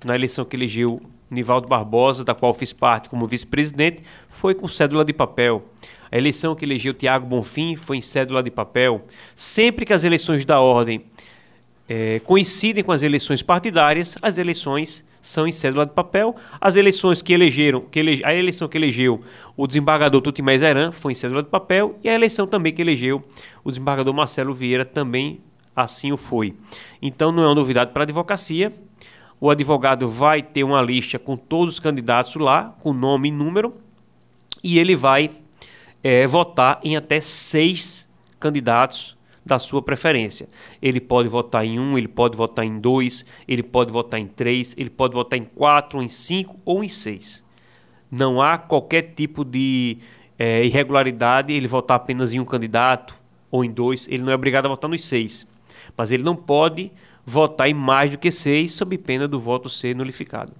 na 0.06 0.16
eleição 0.16 0.46
que 0.46 0.56
elegeu 0.56 1.02
Nivaldo 1.30 1.68
Barbosa, 1.68 2.24
da 2.24 2.34
qual 2.34 2.54
fiz 2.54 2.72
parte 2.72 3.10
como 3.10 3.26
vice-presidente, 3.26 4.04
foi 4.30 4.54
com 4.54 4.68
cédula 4.68 5.04
de 5.04 5.14
papel. 5.14 5.66
A 6.12 6.18
eleição 6.18 6.56
que 6.56 6.64
elegeu 6.64 6.94
Tiago 6.94 7.26
Bonfim 7.26 7.76
foi 7.76 7.98
em 7.98 8.02
cédula 8.02 8.44
de 8.44 8.52
papel. 8.52 9.04
Sempre 9.36 9.86
que 9.86 9.94
as 9.94 10.04
eleições 10.04 10.46
da 10.46 10.62
ordem 10.62 11.06
é, 11.90 12.20
coincidem 12.20 12.84
com 12.84 12.92
as 12.92 13.02
eleições 13.02 13.42
partidárias, 13.42 14.16
as 14.22 14.38
eleições 14.38 15.04
são 15.24 15.48
em 15.48 15.52
cédula 15.52 15.86
de 15.86 15.94
papel. 15.94 16.36
As 16.60 16.76
eleições 16.76 17.22
que 17.22 17.34
elegeram, 17.34 17.82
que 17.82 18.22
a 18.24 18.36
eleição 18.36 18.68
que 18.68 18.78
elegeu 18.78 19.22
o 19.56 19.66
desembargador 19.66 20.22
Tutimé 20.22 20.58
Zeran 20.58 20.92
foi 20.92 21.14
em 21.14 21.16
cédula 21.16 21.42
de 21.42 21.50
papel 21.50 21.98
e 22.04 22.10
a 22.10 22.14
eleição 22.14 22.46
também 22.46 22.74
que 22.74 22.82
elegeu 22.82 23.24
o 23.64 23.72
desembargador 23.72 24.14
Marcelo 24.14 24.54
Vieira 24.54 24.84
também 24.84 25.40
assim 25.74 26.12
o 26.12 26.18
foi. 26.18 26.54
Então 27.02 27.32
não 27.32 27.42
é 27.42 27.48
uma 27.48 27.56
novidade 27.56 27.92
para 27.92 28.04
a 28.04 28.06
advocacia. 28.06 28.74
O 29.40 29.50
advogado 29.50 30.10
vai 30.10 30.42
ter 30.42 30.64
uma 30.64 30.82
lista 30.82 31.18
com 31.18 31.38
todos 31.38 31.76
os 31.76 31.80
candidatos 31.80 32.36
lá, 32.36 32.76
com 32.82 32.94
nome 32.94 33.30
e 33.30 33.32
número, 33.32 33.74
e 34.62 34.78
ele 34.78 34.96
vai 34.96 35.32
é, 36.04 36.28
votar 36.28 36.80
em 36.84 36.98
até 36.98 37.22
seis 37.22 38.10
candidatos 38.40 39.18
da 39.46 39.60
sua 39.60 39.82
preferência. 39.82 40.48
Ele 40.82 41.00
pode 41.00 41.28
votar 41.30 41.66
em 41.66 41.80
um, 41.80 41.98
ele 41.98 42.08
pode 42.08 42.38
votar 42.38 42.66
em 42.66 42.80
dois, 42.80 43.26
ele 43.48 43.64
pode 43.64 43.92
votar 43.92 44.20
em 44.20 44.28
três, 44.28 44.74
ele 44.78 44.90
pode 44.90 45.14
votar 45.14 45.38
em 45.38 45.44
quatro, 45.44 46.02
em 46.02 46.08
cinco 46.08 46.60
ou 46.64 46.84
em 46.84 46.88
seis. 46.88 47.44
Não 48.10 48.42
há 48.42 48.58
qualquer 48.58 49.14
tipo 49.16 49.44
de 49.44 49.98
é, 50.38 50.66
irregularidade 50.66 51.52
ele 51.52 51.68
votar 51.68 51.98
apenas 51.98 52.34
em 52.34 52.40
um 52.40 52.46
candidato 52.46 53.16
ou 53.52 53.66
em 53.66 53.72
dois. 53.72 54.08
Ele 54.08 54.24
não 54.24 54.32
é 54.32 54.36
obrigado 54.36 54.66
a 54.66 54.70
votar 54.70 54.90
nos 54.90 55.04
seis. 55.04 55.48
mas 55.98 56.12
ele 56.12 56.24
não 56.24 56.36
pode 56.36 56.92
votar 57.26 57.70
em 57.70 57.74
mais 57.74 58.12
do 58.12 58.18
que 58.18 58.32
seis, 58.32 58.74
sob 58.74 58.98
pena 58.98 59.28
do 59.28 59.40
voto 59.40 59.70
ser 59.70 59.96
nulificado. 59.96 60.54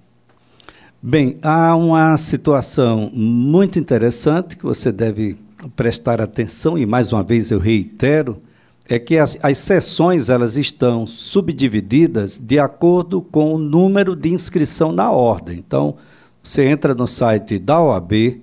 Bem, 1.02 1.38
há 1.42 1.76
uma 1.76 2.16
situação 2.16 3.10
muito 3.12 3.78
interessante 3.78 4.56
que 4.56 4.64
você 4.64 4.90
deve 4.90 5.36
prestar 5.76 6.20
atenção, 6.20 6.78
e 6.78 6.86
mais 6.86 7.12
uma 7.12 7.22
vez 7.22 7.50
eu 7.50 7.58
reitero, 7.58 8.40
é 8.88 8.98
que 8.98 9.16
as, 9.16 9.38
as 9.42 9.58
sessões 9.58 10.28
elas 10.28 10.56
estão 10.56 11.06
subdivididas 11.06 12.38
de 12.38 12.58
acordo 12.58 13.22
com 13.22 13.54
o 13.54 13.58
número 13.58 14.14
de 14.14 14.28
inscrição 14.28 14.92
na 14.92 15.10
ordem. 15.10 15.58
Então, 15.58 15.96
você 16.42 16.66
entra 16.66 16.94
no 16.94 17.06
site 17.06 17.58
da 17.58 17.82
OAB, 17.82 18.40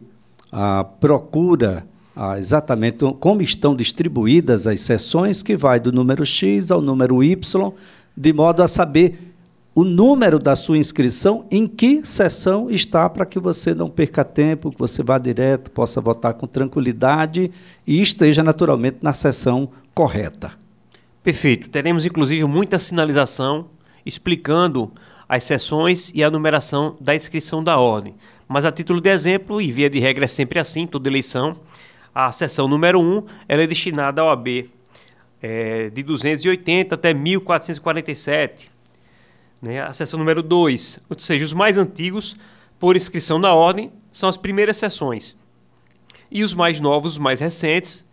procura 1.00 1.86
exatamente 2.40 3.06
como 3.20 3.42
estão 3.42 3.76
distribuídas 3.76 4.66
as 4.66 4.82
sessões, 4.82 5.44
que 5.44 5.56
vai 5.56 5.80
do 5.80 5.92
número 5.92 6.26
X 6.26 6.72
ao 6.72 6.82
número 6.82 7.24
Y, 7.24 7.72
de 8.18 8.34
modo 8.34 8.64
a 8.64 8.68
saber 8.68 9.31
o 9.74 9.84
número 9.86 10.38
da 10.38 10.56
sua 10.56 10.78
inscrição, 10.78 11.46
em 11.50 11.66
que 11.66 12.06
sessão 12.06 12.70
está, 12.70 13.10
para 13.10 13.26
que 13.26 13.40
você 13.40 13.74
não 13.74 13.88
perca 13.88 14.24
tempo, 14.24 14.70
que 14.70 14.78
você 14.78 15.02
vá 15.02 15.18
direto, 15.18 15.72
possa 15.72 16.02
votar 16.02 16.34
com 16.34 16.46
tranquilidade 16.46 17.50
e 17.88 18.02
esteja 18.02 18.44
naturalmente 18.44 18.98
na 19.02 19.14
sessão 19.14 19.70
correta. 19.94 20.52
Perfeito. 21.24 21.70
Teremos 21.70 22.06
inclusive 22.06 22.44
muita 22.46 22.78
sinalização 22.80 23.68
explicando 24.06 24.92
as 25.30 25.46
sessões 25.46 26.12
e 26.14 26.22
a 26.22 26.30
numeração 26.30 26.98
da 27.00 27.16
inscrição 27.16 27.64
da 27.64 27.78
ordem. 27.78 28.16
Mas 28.50 28.66
a 28.66 28.72
título 28.72 29.00
de 29.00 29.10
exemplo, 29.10 29.62
e 29.62 29.72
via 29.72 29.90
de 29.90 30.00
regra 30.00 30.26
é 30.26 30.28
sempre 30.28 30.60
assim, 30.60 30.86
toda 30.86 31.08
eleição, 31.08 31.56
a 32.14 32.30
sessão 32.34 32.68
número 32.68 33.00
1 33.00 33.24
ela 33.48 33.64
é 33.64 33.68
destinada 33.68 34.22
ao 34.22 34.30
AB 34.30 34.70
é, 35.42 35.90
de 35.90 36.04
280 36.04 36.96
até 36.96 37.14
1447 37.14 38.70
né? 39.62 39.82
A 39.82 39.94
seção 39.94 40.18
número 40.18 40.42
2, 40.42 41.00
ou 41.10 41.20
seja, 41.20 41.46
os 41.46 41.54
mais 41.54 41.78
antigos, 41.78 42.36
por 42.80 42.96
inscrição 42.96 43.38
na 43.38 43.54
ordem, 43.54 43.92
são 44.12 44.28
as 44.28 44.38
primeiras 44.38 44.78
sessões. 44.78 45.38
E 46.32 46.44
os 46.44 46.54
mais 46.54 46.80
novos, 46.80 47.14
os 47.14 47.18
mais 47.20 47.40
recentes, 47.40 48.10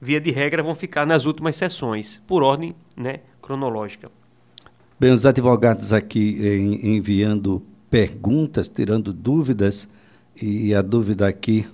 via 0.00 0.20
de 0.20 0.30
regra, 0.30 0.62
vão 0.62 0.74
ficar 0.74 1.06
nas 1.06 1.24
últimas 1.24 1.56
sessões, 1.56 2.20
por 2.26 2.42
ordem 2.42 2.74
né, 2.96 3.20
cronológica. 3.40 4.10
Bem, 5.00 5.12
os 5.12 5.24
advogados 5.24 5.92
aqui 5.92 6.78
enviando 6.82 7.62
perguntas, 7.90 8.68
tirando 8.68 9.12
dúvidas, 9.12 9.88
e 10.40 10.74
a 10.74 10.82
dúvida 10.82 11.26
aqui 11.26 11.66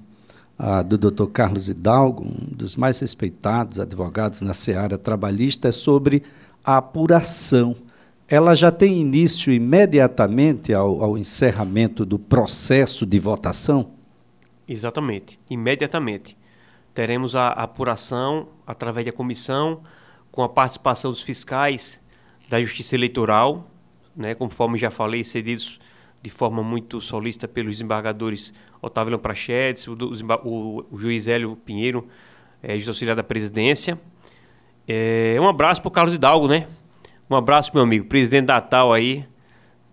a 0.58 0.82
do 0.82 0.98
Dr. 0.98 1.26
Carlos 1.26 1.68
Hidalgo, 1.68 2.24
um 2.24 2.56
dos 2.56 2.74
mais 2.74 2.98
respeitados 2.98 3.78
advogados 3.78 4.40
na 4.40 4.52
seara 4.52 4.98
trabalhista, 4.98 5.68
é 5.68 5.72
sobre 5.72 6.24
a 6.64 6.78
apuração 6.78 7.76
ela 8.28 8.54
já 8.54 8.70
tem 8.70 9.00
início 9.00 9.50
imediatamente 9.50 10.74
ao, 10.74 11.02
ao 11.02 11.16
encerramento 11.16 12.04
do 12.04 12.18
processo 12.18 13.06
de 13.06 13.18
votação? 13.18 13.92
Exatamente, 14.68 15.40
imediatamente. 15.50 16.36
Teremos 16.92 17.34
a, 17.34 17.48
apuração 17.48 18.48
através 18.66 19.06
da 19.06 19.12
comissão, 19.12 19.80
com 20.30 20.42
a 20.42 20.48
participação 20.48 21.10
dos 21.10 21.22
fiscais 21.22 22.04
da 22.50 22.60
Justiça 22.60 22.94
Eleitoral, 22.94 23.70
né, 24.14 24.34
conforme 24.34 24.76
já 24.76 24.90
falei, 24.90 25.24
cedidos 25.24 25.80
de 26.20 26.28
forma 26.28 26.62
muito 26.62 27.00
solícita 27.00 27.48
pelos 27.48 27.76
desembargadores 27.76 28.52
Otávio 28.82 29.12
Lamprachedes, 29.12 29.86
o, 29.86 29.96
o, 30.44 30.86
o, 30.90 30.98
juiz 30.98 31.28
Hélio 31.28 31.56
Pinheiro, 31.56 32.06
é, 32.62 32.72
juiz 32.72 32.88
auxiliar 32.88 33.16
da 33.16 33.22
presidência. 33.22 33.98
É, 34.86 35.36
um 35.40 35.48
abraço 35.48 35.80
para 35.80 35.88
o 35.88 35.92
Carlos 35.92 36.14
Hidalgo, 36.14 36.46
né? 36.46 36.66
Um 37.30 37.36
abraço, 37.36 37.72
meu 37.74 37.82
amigo. 37.82 38.06
Presidente 38.06 38.46
da 38.46 38.58
TAL 38.58 38.90
aí, 38.90 39.22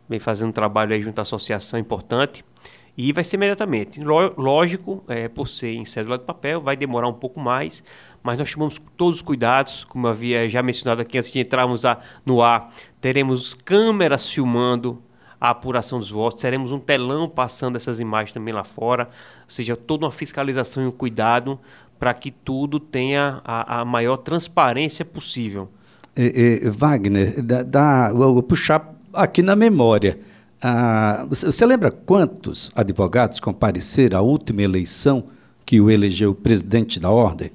vem 0.07 0.19
fazendo 0.19 0.49
um 0.49 0.53
trabalho 0.53 0.93
aí 0.93 1.01
junto 1.01 1.19
à 1.19 1.23
associação 1.23 1.77
importante. 1.77 2.45
E 2.97 3.11
vai 3.11 3.25
ser 3.25 3.35
imediatamente. 3.35 3.99
Lógico, 4.37 5.03
é, 5.05 5.27
por 5.27 5.45
ser 5.45 5.73
em 5.73 5.83
cédula 5.83 6.17
de 6.17 6.23
papel, 6.23 6.61
vai 6.61 6.77
demorar 6.77 7.09
um 7.09 7.13
pouco 7.13 7.41
mais, 7.41 7.83
mas 8.23 8.37
nós 8.37 8.53
tomamos 8.53 8.81
todos 8.95 9.17
os 9.17 9.21
cuidados, 9.21 9.83
como 9.83 10.07
eu 10.07 10.11
havia 10.11 10.47
já 10.47 10.63
mencionado 10.63 11.01
aqui 11.01 11.17
antes 11.17 11.29
de 11.29 11.37
entrarmos 11.37 11.83
a, 11.83 11.99
no 12.25 12.41
ar. 12.41 12.69
Teremos 13.01 13.53
câmeras 13.53 14.29
filmando 14.29 15.03
a 15.39 15.49
apuração 15.49 15.99
dos 15.99 16.09
votos, 16.09 16.41
teremos 16.41 16.71
um 16.71 16.79
telão 16.79 17.27
passando 17.27 17.75
essas 17.75 17.99
imagens 17.99 18.31
também 18.31 18.53
lá 18.53 18.63
fora, 18.63 19.09
ou 19.41 19.49
seja, 19.49 19.75
toda 19.75 20.05
uma 20.05 20.11
fiscalização 20.11 20.83
e 20.83 20.87
um 20.87 20.91
cuidado 20.91 21.59
para 21.99 22.13
que 22.13 22.31
tudo 22.31 22.79
tenha 22.79 23.41
a, 23.43 23.81
a 23.81 23.85
maior 23.85 24.15
transparência 24.15 25.03
possível. 25.03 25.69
Wagner, 26.71 27.41
dá, 27.41 27.63
dá, 27.63 28.13
vou 28.13 28.41
puxar 28.41 28.93
aqui 29.13 29.41
na 29.41 29.55
memória. 29.55 30.19
Ah, 30.61 31.25
você, 31.27 31.45
você, 31.45 31.65
lembra 31.65 31.91
quantos 31.91 32.71
advogados 32.75 33.39
compareceram 33.39 34.17
à 34.17 34.21
última 34.21 34.61
eleição 34.61 35.25
que 35.65 35.81
o 35.81 35.91
elegeu 35.91 36.33
presidente 36.33 36.99
da 36.99 37.11
ordem? 37.11 37.51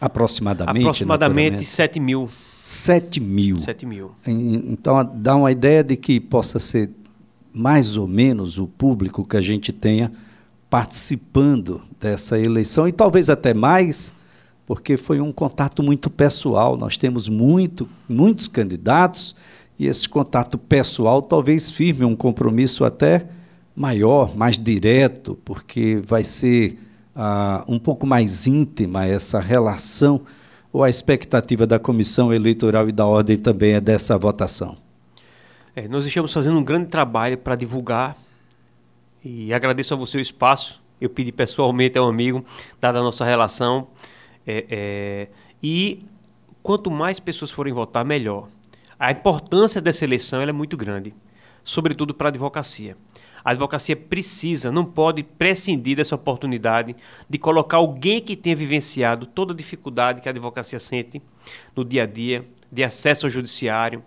Aproximadamente. 0.00 0.80
Aproximadamente 0.80 1.64
7 1.64 2.00
mil. 2.00 2.28
7 2.64 3.20
mil. 3.20 3.58
7 3.58 3.86
mil. 3.86 4.12
Então 4.26 5.04
dá 5.14 5.36
uma 5.36 5.52
ideia 5.52 5.84
de 5.84 5.96
que 5.96 6.18
possa 6.18 6.58
ser 6.58 6.90
mais 7.52 7.96
ou 7.96 8.06
menos 8.06 8.58
o 8.58 8.66
público 8.66 9.26
que 9.26 9.36
a 9.36 9.40
gente 9.40 9.72
tenha 9.72 10.10
participando 10.70 11.82
dessa 12.00 12.38
eleição 12.38 12.86
e 12.86 12.92
talvez 12.92 13.28
até 13.28 13.52
mais 13.52 14.12
porque 14.70 14.96
foi 14.96 15.20
um 15.20 15.32
contato 15.32 15.82
muito 15.82 16.08
pessoal. 16.08 16.76
Nós 16.76 16.96
temos 16.96 17.28
muito, 17.28 17.88
muitos 18.08 18.46
candidatos 18.46 19.34
e 19.76 19.88
esse 19.88 20.08
contato 20.08 20.56
pessoal 20.56 21.20
talvez 21.20 21.72
firme 21.72 22.04
um 22.04 22.14
compromisso 22.14 22.84
até 22.84 23.26
maior, 23.74 24.36
mais 24.36 24.56
direto, 24.56 25.36
porque 25.44 26.00
vai 26.06 26.22
ser 26.22 26.78
ah, 27.16 27.64
um 27.66 27.80
pouco 27.80 28.06
mais 28.06 28.46
íntima 28.46 29.04
essa 29.04 29.40
relação 29.40 30.20
ou 30.72 30.84
a 30.84 30.88
expectativa 30.88 31.66
da 31.66 31.80
comissão 31.80 32.32
eleitoral 32.32 32.88
e 32.88 32.92
da 32.92 33.04
ordem 33.04 33.36
também 33.36 33.72
é 33.72 33.80
dessa 33.80 34.16
votação? 34.16 34.76
É, 35.74 35.88
nós 35.88 36.06
estamos 36.06 36.32
fazendo 36.32 36.60
um 36.60 36.62
grande 36.62 36.86
trabalho 36.86 37.36
para 37.36 37.56
divulgar 37.56 38.16
e 39.24 39.52
agradeço 39.52 39.94
a 39.94 39.96
você 39.96 40.18
o 40.18 40.20
espaço. 40.20 40.80
Eu 41.00 41.10
pedi 41.10 41.32
pessoalmente 41.32 41.98
ao 41.98 42.08
amigo, 42.08 42.44
dada 42.80 43.00
a 43.00 43.02
nossa 43.02 43.24
relação, 43.24 43.88
é, 44.46 44.66
é, 44.70 45.28
e 45.62 46.00
quanto 46.62 46.90
mais 46.90 47.20
pessoas 47.20 47.50
forem 47.50 47.72
votar, 47.72 48.04
melhor. 48.04 48.48
A 48.98 49.10
importância 49.10 49.80
dessa 49.80 50.04
eleição 50.04 50.42
é 50.42 50.52
muito 50.52 50.76
grande, 50.76 51.14
sobretudo 51.64 52.12
para 52.12 52.28
a 52.28 52.30
advocacia. 52.30 52.96
A 53.42 53.52
advocacia 53.52 53.96
precisa, 53.96 54.70
não 54.70 54.84
pode 54.84 55.22
prescindir 55.22 55.96
dessa 55.96 56.14
oportunidade 56.14 56.94
de 57.28 57.38
colocar 57.38 57.78
alguém 57.78 58.20
que 58.20 58.36
tenha 58.36 58.54
vivenciado 58.54 59.24
toda 59.24 59.54
a 59.54 59.56
dificuldade 59.56 60.20
que 60.20 60.28
a 60.28 60.32
advocacia 60.32 60.78
sente 60.78 61.22
no 61.74 61.84
dia 61.84 62.02
a 62.02 62.06
dia, 62.06 62.46
de 62.70 62.84
acesso 62.84 63.26
ao 63.26 63.30
judiciário, 63.30 64.02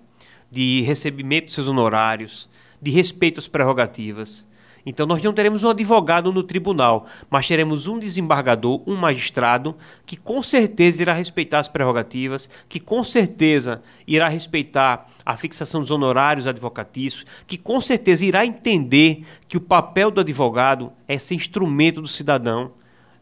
de 0.51 0.81
recebimento 0.81 1.45
dos 1.45 1.55
seus 1.55 1.67
honorários, 1.67 2.47
de 2.79 2.91
respeito 2.91 3.39
às 3.39 3.47
prerrogativas, 3.47 4.47
então 4.85 5.05
nós 5.05 5.21
não 5.21 5.33
teremos 5.33 5.63
um 5.63 5.69
advogado 5.69 6.31
no 6.31 6.43
tribunal, 6.43 7.05
mas 7.29 7.47
teremos 7.47 7.87
um 7.87 7.97
desembargador, 7.97 8.81
um 8.85 8.95
magistrado, 8.95 9.75
que 10.05 10.17
com 10.17 10.43
certeza 10.43 11.01
irá 11.01 11.13
respeitar 11.13 11.59
as 11.59 11.67
prerrogativas, 11.67 12.49
que 12.67 12.79
com 12.79 13.03
certeza 13.03 13.81
irá 14.07 14.27
respeitar 14.27 15.07
a 15.25 15.37
fixação 15.37 15.81
dos 15.81 15.91
honorários 15.91 16.47
advocatícios, 16.47 17.25
que 17.47 17.57
com 17.57 17.79
certeza 17.79 18.25
irá 18.25 18.45
entender 18.45 19.23
que 19.47 19.57
o 19.57 19.61
papel 19.61 20.11
do 20.11 20.21
advogado 20.21 20.91
é 21.07 21.17
ser 21.17 21.35
instrumento 21.35 22.01
do 22.01 22.07
cidadão 22.07 22.71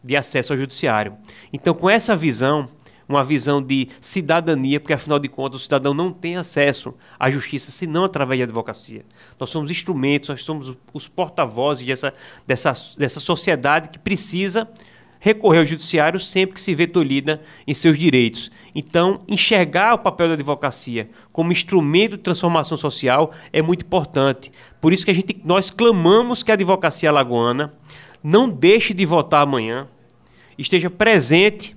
de 0.02 0.16
acesso 0.16 0.52
ao 0.52 0.58
judiciário. 0.58 1.16
Então, 1.52 1.74
com 1.74 1.88
essa 1.88 2.16
visão, 2.16 2.68
uma 3.12 3.24
visão 3.24 3.62
de 3.62 3.88
cidadania, 4.00 4.80
porque 4.80 4.92
afinal 4.92 5.18
de 5.18 5.28
contas 5.28 5.60
o 5.60 5.64
cidadão 5.64 5.94
não 5.94 6.12
tem 6.12 6.36
acesso 6.36 6.94
à 7.18 7.30
justiça 7.30 7.70
senão 7.70 8.04
através 8.04 8.40
da 8.40 8.44
advocacia. 8.44 9.04
Nós 9.38 9.50
somos 9.50 9.70
instrumentos, 9.70 10.28
nós 10.28 10.42
somos 10.42 10.76
os 10.92 11.08
porta-vozes 11.08 11.86
dessa, 11.86 12.14
dessa, 12.46 12.72
dessa 12.98 13.20
sociedade 13.20 13.88
que 13.88 13.98
precisa 13.98 14.68
recorrer 15.22 15.60
ao 15.60 15.64
judiciário 15.64 16.18
sempre 16.18 16.56
que 16.56 16.60
se 16.60 16.74
vê 16.74 16.84
tolhida 16.84 17.40
em 17.64 17.72
seus 17.72 17.96
direitos. 17.96 18.50
Então, 18.74 19.20
enxergar 19.28 19.94
o 19.94 19.98
papel 19.98 20.26
da 20.26 20.34
advocacia 20.34 21.08
como 21.32 21.52
instrumento 21.52 22.16
de 22.16 22.24
transformação 22.24 22.76
social 22.76 23.30
é 23.52 23.62
muito 23.62 23.84
importante. 23.84 24.50
Por 24.80 24.92
isso 24.92 25.04
que 25.04 25.12
a 25.12 25.14
gente, 25.14 25.40
nós 25.44 25.70
clamamos 25.70 26.42
que 26.42 26.50
a 26.50 26.54
advocacia 26.54 27.08
alagoana 27.08 27.72
não 28.20 28.48
deixe 28.48 28.92
de 28.92 29.06
votar 29.06 29.42
amanhã, 29.42 29.86
esteja 30.58 30.90
presente 30.90 31.76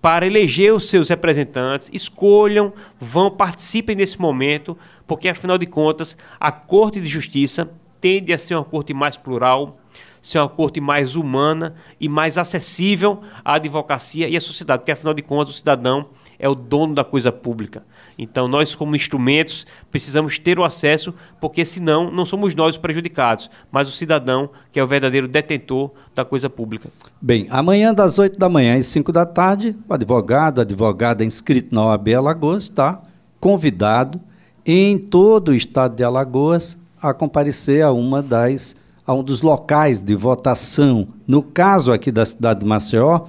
para 0.00 0.26
eleger 0.26 0.72
os 0.72 0.88
seus 0.88 1.08
representantes, 1.08 1.90
escolham, 1.92 2.72
vão, 2.98 3.30
participem 3.30 3.96
desse 3.96 4.20
momento, 4.20 4.76
porque 5.06 5.28
afinal 5.28 5.58
de 5.58 5.66
contas, 5.66 6.16
a 6.38 6.52
Corte 6.52 7.00
de 7.00 7.08
Justiça 7.08 7.72
tende 8.00 8.32
a 8.32 8.38
ser 8.38 8.54
uma 8.54 8.64
corte 8.64 8.94
mais 8.94 9.16
plural, 9.16 9.78
ser 10.22 10.38
uma 10.38 10.48
corte 10.48 10.80
mais 10.80 11.16
humana 11.16 11.74
e 12.00 12.08
mais 12.08 12.38
acessível 12.38 13.20
à 13.44 13.54
advocacia 13.54 14.28
e 14.28 14.36
à 14.36 14.40
sociedade, 14.40 14.80
porque 14.80 14.92
afinal 14.92 15.14
de 15.14 15.22
contas 15.22 15.54
o 15.54 15.58
cidadão 15.58 16.08
é 16.38 16.48
o 16.48 16.54
dono 16.54 16.94
da 16.94 17.04
coisa 17.04 17.32
pública. 17.32 17.82
Então, 18.16 18.46
nós, 18.48 18.74
como 18.74 18.94
instrumentos, 18.94 19.66
precisamos 19.90 20.38
ter 20.38 20.58
o 20.58 20.64
acesso, 20.64 21.14
porque 21.40 21.64
senão 21.64 22.10
não 22.10 22.24
somos 22.24 22.54
nós 22.54 22.68
os 22.68 22.76
prejudicados, 22.76 23.50
mas 23.70 23.88
o 23.88 23.92
cidadão, 23.92 24.50
que 24.72 24.78
é 24.78 24.82
o 24.82 24.86
verdadeiro 24.86 25.26
detentor 25.26 25.90
da 26.14 26.24
coisa 26.24 26.48
pública. 26.48 26.90
Bem, 27.20 27.46
amanhã, 27.50 27.92
das 27.92 28.18
8 28.18 28.38
da 28.38 28.48
manhã 28.48 28.76
às 28.76 28.86
5 28.86 29.12
da 29.12 29.26
tarde, 29.26 29.76
o 29.88 29.94
advogado, 29.94 30.60
a 30.60 30.62
advogada 30.62 31.24
inscrito 31.24 31.74
na 31.74 31.86
OAB 31.86 32.08
Alagoas 32.14 32.64
está 32.64 33.02
convidado 33.40 34.20
em 34.64 34.98
todo 34.98 35.48
o 35.48 35.54
estado 35.54 35.96
de 35.96 36.04
Alagoas 36.04 36.78
a 37.00 37.14
comparecer 37.14 37.82
a 37.82 37.92
uma 37.92 38.22
das 38.22 38.76
a 39.06 39.14
um 39.14 39.24
dos 39.24 39.40
locais 39.40 40.04
de 40.04 40.14
votação. 40.14 41.08
No 41.26 41.42
caso 41.42 41.92
aqui 41.92 42.12
da 42.12 42.26
cidade 42.26 42.60
de 42.60 42.66
Maceió, 42.66 43.22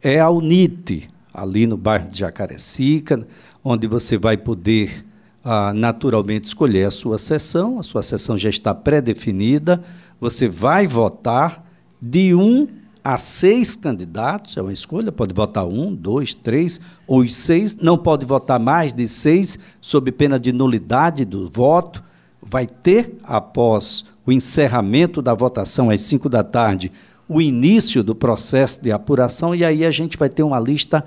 é 0.00 0.20
a 0.20 0.30
UNIT, 0.30 1.08
ali 1.34 1.66
no 1.66 1.76
bairro 1.76 2.08
de 2.08 2.20
Jacarecica, 2.20 3.26
onde 3.62 3.88
você 3.88 4.16
vai 4.16 4.36
poder 4.36 5.04
ah, 5.42 5.72
naturalmente 5.74 6.44
escolher 6.44 6.84
a 6.84 6.90
sua 6.90 7.18
sessão, 7.18 7.80
a 7.80 7.82
sua 7.82 8.02
sessão 8.02 8.38
já 8.38 8.48
está 8.48 8.72
pré-definida, 8.72 9.82
você 10.20 10.48
vai 10.48 10.86
votar 10.86 11.64
de 12.00 12.34
um 12.34 12.68
a 13.02 13.18
seis 13.18 13.76
candidatos, 13.76 14.56
é 14.56 14.62
uma 14.62 14.72
escolha, 14.72 15.12
pode 15.12 15.34
votar 15.34 15.66
um, 15.66 15.94
dois, 15.94 16.34
três 16.34 16.80
ou 17.06 17.28
seis, 17.28 17.76
não 17.76 17.98
pode 17.98 18.24
votar 18.24 18.58
mais 18.58 18.94
de 18.94 19.06
seis, 19.06 19.58
sob 19.78 20.10
pena 20.10 20.40
de 20.40 20.52
nulidade 20.52 21.26
do 21.26 21.46
voto. 21.46 22.02
Vai 22.40 22.66
ter, 22.66 23.18
após 23.22 24.06
o 24.24 24.32
encerramento 24.32 25.20
da 25.20 25.34
votação 25.34 25.90
às 25.90 26.00
5 26.00 26.30
da 26.30 26.42
tarde, 26.42 26.90
o 27.28 27.42
início 27.42 28.02
do 28.02 28.14
processo 28.14 28.82
de 28.82 28.90
apuração, 28.90 29.54
e 29.54 29.62
aí 29.64 29.84
a 29.84 29.90
gente 29.90 30.16
vai 30.16 30.30
ter 30.30 30.42
uma 30.42 30.58
lista 30.58 31.04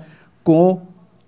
com 0.48 0.80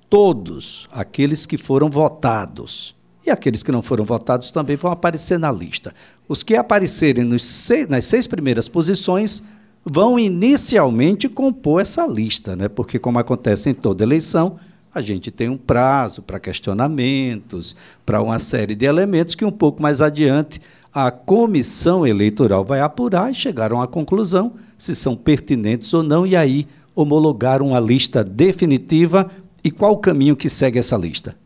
todos 0.08 0.88
aqueles 0.90 1.44
que 1.44 1.58
foram 1.58 1.90
votados. 1.90 2.96
E 3.22 3.28
aqueles 3.28 3.62
que 3.62 3.70
não 3.70 3.82
foram 3.82 4.02
votados 4.02 4.50
também 4.50 4.76
vão 4.76 4.90
aparecer 4.90 5.38
na 5.38 5.52
lista. 5.52 5.94
Os 6.26 6.42
que 6.42 6.56
aparecerem 6.56 7.38
seis, 7.38 7.86
nas 7.86 8.06
seis 8.06 8.26
primeiras 8.26 8.66
posições 8.66 9.42
vão 9.84 10.18
inicialmente 10.18 11.28
compor 11.28 11.82
essa 11.82 12.06
lista, 12.06 12.56
né? 12.56 12.66
porque, 12.66 12.98
como 12.98 13.18
acontece 13.18 13.68
em 13.68 13.74
toda 13.74 14.02
eleição, 14.02 14.58
a 14.90 15.02
gente 15.02 15.30
tem 15.30 15.50
um 15.50 15.58
prazo 15.58 16.22
para 16.22 16.40
questionamentos, 16.40 17.76
para 18.06 18.22
uma 18.22 18.38
série 18.38 18.74
de 18.74 18.86
elementos 18.86 19.34
que 19.34 19.44
um 19.44 19.52
pouco 19.52 19.82
mais 19.82 20.00
adiante 20.00 20.62
a 20.94 21.10
comissão 21.10 22.06
eleitoral 22.06 22.64
vai 22.64 22.80
apurar 22.80 23.30
e 23.30 23.34
chegaram 23.34 23.82
à 23.82 23.86
conclusão 23.86 24.54
se 24.78 24.94
são 24.94 25.14
pertinentes 25.14 25.92
ou 25.92 26.02
não, 26.02 26.26
e 26.26 26.34
aí 26.34 26.66
homologar 26.94 27.62
uma 27.62 27.80
lista 27.80 28.22
definitiva. 28.24 29.30
E 29.62 29.70
qual 29.70 29.92
o 29.92 29.98
caminho 29.98 30.36
que 30.36 30.48
segue 30.48 30.78
essa 30.78 30.96
lista? 30.96 31.36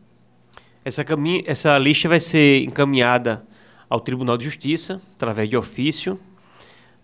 Essa, 0.83 1.03
caminho, 1.03 1.41
essa 1.45 1.77
lista 1.77 2.07
vai 2.07 2.19
ser 2.19 2.63
encaminhada 2.63 3.43
ao 3.89 3.99
Tribunal 3.99 4.37
de 4.37 4.45
Justiça, 4.45 5.01
através 5.15 5.49
de 5.49 5.57
ofício, 5.57 6.19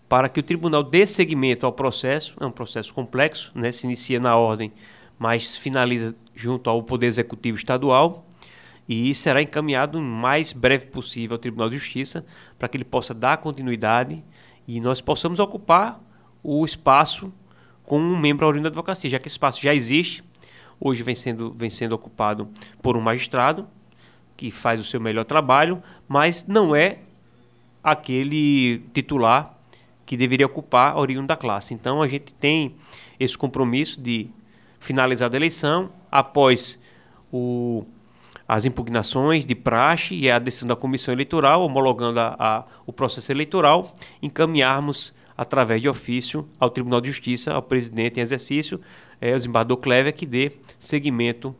para 0.08 0.28
que 0.28 0.40
o 0.40 0.42
tribunal 0.42 0.82
dê 0.82 1.06
seguimento 1.06 1.66
ao 1.66 1.72
processo. 1.72 2.34
É 2.40 2.46
um 2.46 2.50
processo 2.50 2.92
complexo, 2.94 3.50
né? 3.54 3.72
se 3.72 3.86
inicia 3.86 4.20
na 4.20 4.36
ordem, 4.36 4.72
mas 5.18 5.56
finaliza 5.56 6.14
junto 6.34 6.68
ao 6.68 6.82
Poder 6.82 7.06
Executivo 7.06 7.56
Estadual 7.56 8.26
e 8.88 9.14
será 9.14 9.40
encaminhado 9.40 9.98
o 9.98 10.02
mais 10.02 10.52
breve 10.52 10.86
possível 10.86 11.34
ao 11.34 11.38
Tribunal 11.38 11.70
de 11.70 11.78
Justiça 11.78 12.26
para 12.58 12.68
que 12.68 12.76
ele 12.76 12.84
possa 12.84 13.14
dar 13.14 13.38
continuidade 13.38 14.22
e 14.66 14.80
nós 14.80 15.00
possamos 15.00 15.38
ocupar 15.38 16.00
o 16.42 16.64
espaço 16.64 17.32
com 17.84 17.98
um 17.98 18.18
membro 18.18 18.52
da 18.52 18.60
da 18.60 18.68
advocacia, 18.68 19.10
já 19.10 19.18
que 19.18 19.28
esse 19.28 19.34
espaço 19.34 19.60
já 19.60 19.74
existe, 19.74 20.22
hoje 20.80 21.02
vem 21.02 21.14
sendo, 21.14 21.52
vem 21.52 21.70
sendo 21.70 21.92
ocupado 21.92 22.48
por 22.80 22.96
um 22.96 23.00
magistrado 23.00 23.66
que 24.36 24.50
faz 24.50 24.80
o 24.80 24.84
seu 24.84 25.00
melhor 25.00 25.24
trabalho, 25.24 25.82
mas 26.08 26.46
não 26.46 26.74
é 26.74 26.98
aquele 27.82 28.78
titular 28.92 29.58
que 30.04 30.16
deveria 30.16 30.46
ocupar 30.46 30.92
a 30.92 30.98
oriundo 30.98 31.28
da 31.28 31.36
classe. 31.36 31.74
Então 31.74 32.02
a 32.02 32.08
gente 32.08 32.34
tem 32.34 32.74
esse 33.18 33.36
compromisso 33.36 34.00
de 34.00 34.28
finalizar 34.78 35.32
a 35.32 35.36
eleição 35.36 35.90
após 36.10 36.78
o 37.32 37.84
as 38.46 38.66
impugnações 38.66 39.46
de 39.46 39.54
praxe 39.54 40.14
e 40.14 40.30
a 40.30 40.38
decisão 40.38 40.68
da 40.68 40.76
comissão 40.76 41.14
eleitoral, 41.14 41.62
homologando 41.62 42.20
a, 42.20 42.36
a, 42.38 42.64
o 42.84 42.92
processo 42.92 43.32
eleitoral, 43.32 43.94
encaminharmos 44.20 45.14
através 45.36 45.80
de 45.80 45.88
ofício 45.88 46.46
ao 46.58 46.70
Tribunal 46.70 47.00
de 47.00 47.08
Justiça, 47.08 47.52
ao 47.52 47.62
presidente 47.62 48.18
em 48.18 48.22
exercício, 48.22 48.80
é, 49.20 49.32
o 49.32 49.36
desembargador 49.36 49.76
Clever, 49.78 50.12
que 50.12 50.26
dê 50.26 50.52
seguimento 50.78 51.54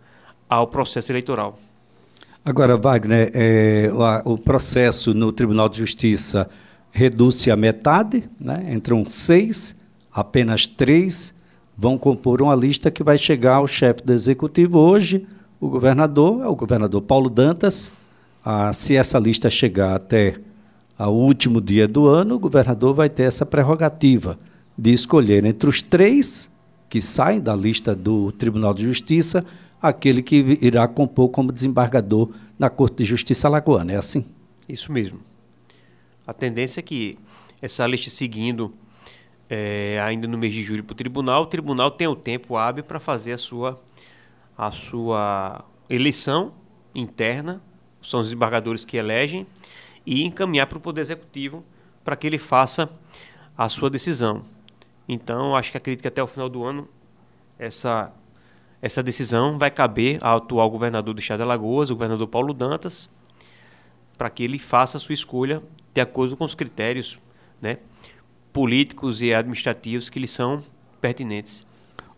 ao 0.48 0.66
processo 0.66 1.12
eleitoral. 1.12 1.58
Agora, 2.44 2.76
Wagner, 2.76 3.30
é, 3.34 3.90
o, 4.24 4.32
o, 4.32 4.38
processo 4.38 5.14
no 5.14 5.32
Tribunal 5.32 5.68
de 5.68 5.78
Justiça 5.78 6.50
reduz-se 6.90 7.50
a 7.50 7.56
metade, 7.56 8.28
né? 8.38 8.72
entram 8.72 9.04
seis, 9.08 9.76
apenas 10.12 10.66
três 10.66 11.34
vão 11.76 11.96
compor 11.96 12.42
uma 12.42 12.54
lista 12.54 12.90
que 12.90 13.02
vai 13.02 13.16
chegar 13.16 13.56
ao 13.56 13.66
chefe 13.66 14.04
do 14.04 14.12
Executivo 14.12 14.78
hoje, 14.78 15.26
o 15.62 15.68
governador 15.68 16.42
é 16.42 16.48
o 16.48 16.56
governador 16.56 17.00
Paulo 17.02 17.30
Dantas. 17.30 17.92
Ah, 18.44 18.72
se 18.72 18.96
essa 18.96 19.16
lista 19.16 19.48
chegar 19.48 19.94
até 19.94 20.34
o 21.08 21.14
último 21.14 21.60
dia 21.60 21.88
do 21.88 22.06
ano, 22.06 22.36
o 22.36 22.38
governador 22.38 22.94
vai 22.94 23.08
ter 23.08 23.24
essa 23.24 23.46
prerrogativa 23.46 24.38
de 24.76 24.92
escolher 24.92 25.44
entre 25.44 25.68
os 25.68 25.82
três 25.82 26.50
que 26.88 27.00
saem 27.00 27.40
da 27.40 27.54
lista 27.54 27.94
do 27.94 28.32
Tribunal 28.32 28.74
de 28.74 28.84
Justiça 28.84 29.44
aquele 29.80 30.22
que 30.22 30.58
irá 30.60 30.86
compor 30.86 31.30
como 31.30 31.50
desembargador 31.50 32.30
na 32.58 32.70
Corte 32.70 32.98
de 32.98 33.04
Justiça 33.04 33.48
Alagoana. 33.48 33.92
É 33.92 33.96
assim? 33.96 34.24
Isso 34.68 34.92
mesmo. 34.92 35.20
A 36.26 36.32
tendência 36.32 36.80
é 36.80 36.82
que 36.82 37.18
essa 37.60 37.86
lista 37.86 38.08
seguindo 38.08 38.72
é, 39.50 40.00
ainda 40.00 40.28
no 40.28 40.38
mês 40.38 40.52
de 40.52 40.62
julho 40.62 40.84
para 40.84 40.92
o 40.92 40.96
tribunal, 40.96 41.42
o 41.42 41.46
tribunal 41.46 41.90
tem 41.90 42.06
o 42.06 42.14
tempo 42.14 42.56
hábil 42.56 42.84
para 42.84 43.00
fazer 43.00 43.32
a 43.32 43.38
sua 43.38 43.80
a 44.56 44.70
sua 44.70 45.64
eleição 45.88 46.52
interna, 46.94 47.60
são 48.00 48.20
os 48.20 48.26
desembargadores 48.26 48.84
que 48.84 48.96
elegem, 48.96 49.46
e 50.04 50.22
encaminhar 50.24 50.66
para 50.66 50.78
o 50.78 50.80
Poder 50.80 51.00
Executivo 51.00 51.64
para 52.04 52.16
que 52.16 52.26
ele 52.26 52.38
faça 52.38 52.90
a 53.56 53.68
sua 53.68 53.88
decisão. 53.88 54.42
Então, 55.08 55.54
acho 55.54 55.70
que 55.70 55.76
acredito 55.76 56.02
que 56.02 56.08
até 56.08 56.22
o 56.22 56.26
final 56.26 56.48
do 56.48 56.64
ano 56.64 56.88
essa, 57.58 58.12
essa 58.80 59.02
decisão 59.02 59.58
vai 59.58 59.70
caber 59.70 60.18
ao 60.22 60.38
atual 60.38 60.70
governador 60.70 61.14
do 61.14 61.20
Estado 61.20 61.38
de 61.38 61.44
Alagoas, 61.44 61.90
o 61.90 61.94
governador 61.94 62.26
Paulo 62.26 62.52
Dantas, 62.52 63.10
para 64.16 64.30
que 64.30 64.42
ele 64.42 64.58
faça 64.58 64.96
a 64.96 65.00
sua 65.00 65.12
escolha 65.12 65.62
de 65.92 66.00
acordo 66.00 66.36
com 66.36 66.44
os 66.44 66.54
critérios 66.54 67.18
né, 67.60 67.78
políticos 68.52 69.22
e 69.22 69.32
administrativos 69.32 70.08
que 70.08 70.18
lhe 70.18 70.26
são 70.26 70.62
pertinentes. 71.00 71.66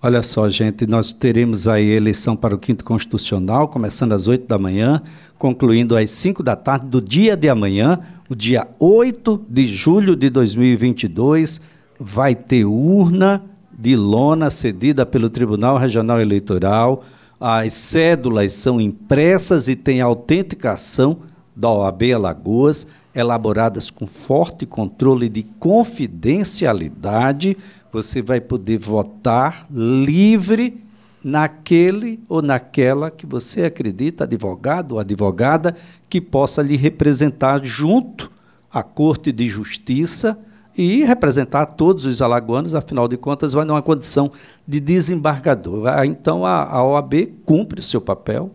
Olha 0.06 0.22
só, 0.22 0.46
gente, 0.50 0.86
nós 0.86 1.14
teremos 1.14 1.66
aí 1.66 1.88
eleição 1.88 2.36
para 2.36 2.54
o 2.54 2.58
quinto 2.58 2.84
constitucional, 2.84 3.68
começando 3.68 4.12
às 4.12 4.28
8 4.28 4.46
da 4.46 4.58
manhã, 4.58 5.00
concluindo 5.38 5.96
às 5.96 6.10
5 6.10 6.42
da 6.42 6.54
tarde 6.54 6.84
do 6.84 7.00
dia 7.00 7.34
de 7.34 7.48
amanhã, 7.48 7.98
o 8.28 8.34
dia 8.34 8.68
8 8.78 9.46
de 9.48 9.64
julho 9.64 10.14
de 10.14 10.28
2022, 10.28 11.58
vai 11.98 12.34
ter 12.34 12.66
urna 12.66 13.42
de 13.72 13.96
lona 13.96 14.50
cedida 14.50 15.06
pelo 15.06 15.30
Tribunal 15.30 15.78
Regional 15.78 16.20
Eleitoral. 16.20 17.02
As 17.40 17.72
cédulas 17.72 18.52
são 18.52 18.78
impressas 18.78 19.68
e 19.68 19.74
têm 19.74 20.02
autenticação 20.02 21.16
da 21.56 21.70
OAB 21.70 22.12
Alagoas, 22.14 22.86
elaboradas 23.14 23.88
com 23.88 24.06
forte 24.06 24.66
controle 24.66 25.30
de 25.30 25.44
confidencialidade 25.58 27.56
você 27.94 28.20
vai 28.20 28.40
poder 28.40 28.76
votar 28.76 29.68
livre 29.70 30.82
naquele 31.22 32.18
ou 32.28 32.42
naquela 32.42 33.08
que 33.08 33.24
você 33.24 33.62
acredita, 33.62 34.24
advogado 34.24 34.92
ou 34.92 34.98
advogada, 34.98 35.76
que 36.10 36.20
possa 36.20 36.60
lhe 36.60 36.76
representar 36.76 37.64
junto 37.64 38.32
à 38.68 38.82
Corte 38.82 39.30
de 39.30 39.46
Justiça 39.46 40.36
e 40.76 41.04
representar 41.04 41.66
todos 41.66 42.04
os 42.04 42.20
alagoanos, 42.20 42.74
afinal 42.74 43.06
de 43.06 43.16
contas, 43.16 43.52
vai 43.52 43.64
numa 43.64 43.80
condição 43.80 44.32
de 44.66 44.80
desembargador. 44.80 45.86
Ah, 45.86 46.04
então, 46.04 46.44
a, 46.44 46.84
OAB 46.84 47.28
cumpre 47.44 47.78
o 47.78 47.82
seu 47.82 48.00
papel, 48.00 48.50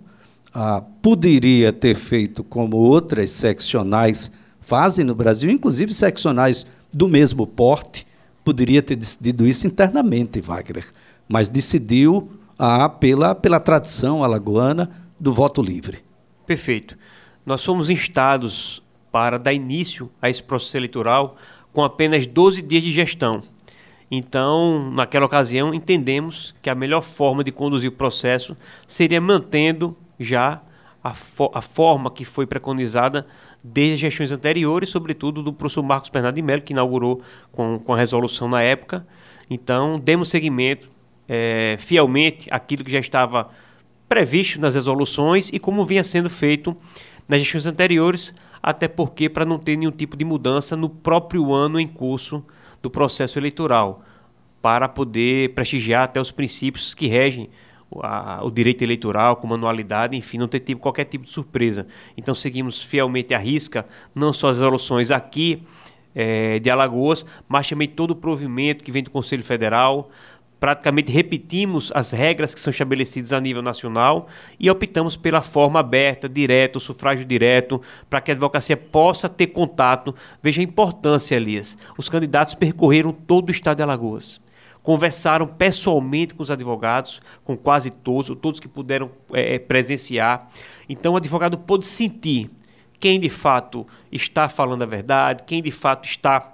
ah, 0.53 0.83
poderia 1.01 1.71
ter 1.71 1.95
feito 1.95 2.43
como 2.43 2.75
outras 2.75 3.29
seccionais 3.29 4.33
fazem 4.59 5.05
no 5.05 5.15
Brasil, 5.15 5.49
inclusive 5.49 5.93
seccionais 5.93 6.67
do 6.91 7.07
mesmo 7.07 7.47
porte, 7.47 8.05
poderia 8.49 8.81
ter 8.81 8.95
decidido 8.95 9.45
isso 9.45 9.67
internamente, 9.67 10.41
Wagner, 10.41 10.83
mas 11.27 11.49
decidiu 11.49 12.31
ah, 12.57 12.89
pela, 12.89 13.35
pela 13.35 13.59
tradição 13.59 14.23
alagoana 14.23 14.89
do 15.19 15.31
voto 15.31 15.61
livre. 15.61 15.99
Perfeito. 16.47 16.97
Nós 17.45 17.61
somos 17.61 17.91
instados 17.91 18.81
para 19.11 19.37
dar 19.37 19.53
início 19.53 20.09
a 20.19 20.31
esse 20.31 20.41
processo 20.41 20.77
eleitoral 20.77 21.35
com 21.71 21.83
apenas 21.83 22.25
12 22.25 22.63
dias 22.63 22.81
de 22.81 22.91
gestão. 22.91 23.43
Então, 24.09 24.91
naquela 24.93 25.27
ocasião, 25.27 25.71
entendemos 25.71 26.55
que 26.59 26.71
a 26.71 26.75
melhor 26.75 27.01
forma 27.01 27.43
de 27.43 27.51
conduzir 27.51 27.91
o 27.91 27.95
processo 27.95 28.57
seria 28.87 29.21
mantendo 29.21 29.95
já 30.19 30.59
a, 31.09 31.13
fo 31.13 31.51
a 31.53 31.61
forma 31.61 32.11
que 32.11 32.23
foi 32.23 32.45
preconizada 32.45 33.25
desde 33.63 33.93
as 33.93 33.99
gestões 33.99 34.31
anteriores, 34.31 34.89
sobretudo 34.89 35.41
do 35.41 35.51
professor 35.51 35.83
Marcos 35.83 36.09
Bernardo 36.09 36.35
de 36.35 36.41
Mello, 36.41 36.61
que 36.61 36.73
inaugurou 36.73 37.21
com, 37.51 37.79
com 37.79 37.93
a 37.93 37.97
resolução 37.97 38.47
na 38.47 38.61
época. 38.61 39.05
Então, 39.49 39.99
demos 39.99 40.29
seguimento 40.29 40.89
é, 41.27 41.75
fielmente 41.79 42.47
aquilo 42.51 42.83
que 42.83 42.91
já 42.91 42.99
estava 42.99 43.49
previsto 44.07 44.59
nas 44.59 44.75
resoluções 44.75 45.49
e 45.49 45.59
como 45.59 45.85
vinha 45.85 46.03
sendo 46.03 46.29
feito 46.29 46.75
nas 47.27 47.39
gestões 47.39 47.65
anteriores, 47.65 48.33
até 48.61 48.87
porque 48.87 49.29
para 49.29 49.45
não 49.45 49.59
ter 49.59 49.75
nenhum 49.77 49.91
tipo 49.91 50.17
de 50.17 50.25
mudança 50.25 50.75
no 50.75 50.89
próprio 50.89 51.53
ano 51.53 51.79
em 51.79 51.87
curso 51.87 52.43
do 52.81 52.89
processo 52.89 53.37
eleitoral, 53.37 54.03
para 54.61 54.89
poder 54.89 55.53
prestigiar 55.53 56.03
até 56.03 56.19
os 56.19 56.31
princípios 56.31 56.93
que 56.93 57.07
regem 57.07 57.49
a, 57.97 58.41
o 58.43 58.51
direito 58.51 58.83
eleitoral, 58.83 59.35
com 59.35 59.47
manualidade, 59.47 60.15
enfim, 60.15 60.37
não 60.37 60.47
ter 60.47 60.59
tipo, 60.59 60.81
qualquer 60.81 61.05
tipo 61.05 61.25
de 61.25 61.31
surpresa. 61.31 61.87
Então 62.17 62.35
seguimos 62.35 62.81
fielmente 62.81 63.33
a 63.33 63.37
risca, 63.37 63.85
não 64.13 64.31
só 64.31 64.49
as 64.49 64.57
resoluções 64.57 65.11
aqui 65.11 65.63
é, 66.13 66.59
de 66.59 66.69
Alagoas, 66.69 67.25
mas 67.47 67.67
também 67.67 67.87
todo 67.87 68.11
o 68.11 68.15
provimento 68.15 68.83
que 68.83 68.91
vem 68.91 69.03
do 69.03 69.11
Conselho 69.11 69.43
Federal. 69.43 70.09
Praticamente 70.59 71.09
repetimos 71.09 71.89
as 71.95 72.11
regras 72.11 72.53
que 72.53 72.59
são 72.59 72.69
estabelecidas 72.69 73.31
a 73.31 73.39
nível 73.39 73.61
nacional 73.61 74.27
e 74.59 74.69
optamos 74.69 75.15
pela 75.15 75.41
forma 75.41 75.79
aberta, 75.79 76.27
direta, 76.27 76.77
o 76.77 76.81
sufrágio 76.81 77.23
direto, 77.23 77.81
para 78.09 78.19
que 78.19 78.29
a 78.29 78.33
advocacia 78.33 78.75
possa 78.75 79.29
ter 79.29 79.47
contato. 79.47 80.13
Veja 80.43 80.59
a 80.59 80.63
importância, 80.65 81.37
Elias. 81.37 81.77
Os 81.97 82.09
candidatos 82.09 82.55
percorreram 82.55 83.13
todo 83.13 83.47
o 83.47 83.51
estado 83.51 83.77
de 83.77 83.83
Alagoas 83.83 84.41
conversaram 84.81 85.45
pessoalmente 85.47 86.33
com 86.33 86.41
os 86.41 86.51
advogados, 86.51 87.21
com 87.43 87.55
quase 87.57 87.89
todos, 87.89 88.35
todos 88.41 88.59
que 88.59 88.67
puderam 88.67 89.11
é, 89.31 89.59
presenciar. 89.59 90.49
Então, 90.87 91.13
o 91.13 91.17
advogado 91.17 91.57
pôde 91.57 91.85
sentir 91.85 92.49
quem 92.99 93.19
de 93.19 93.29
fato 93.29 93.85
está 94.11 94.49
falando 94.49 94.81
a 94.81 94.85
verdade, 94.85 95.43
quem 95.45 95.61
de 95.61 95.71
fato 95.71 96.05
está 96.05 96.53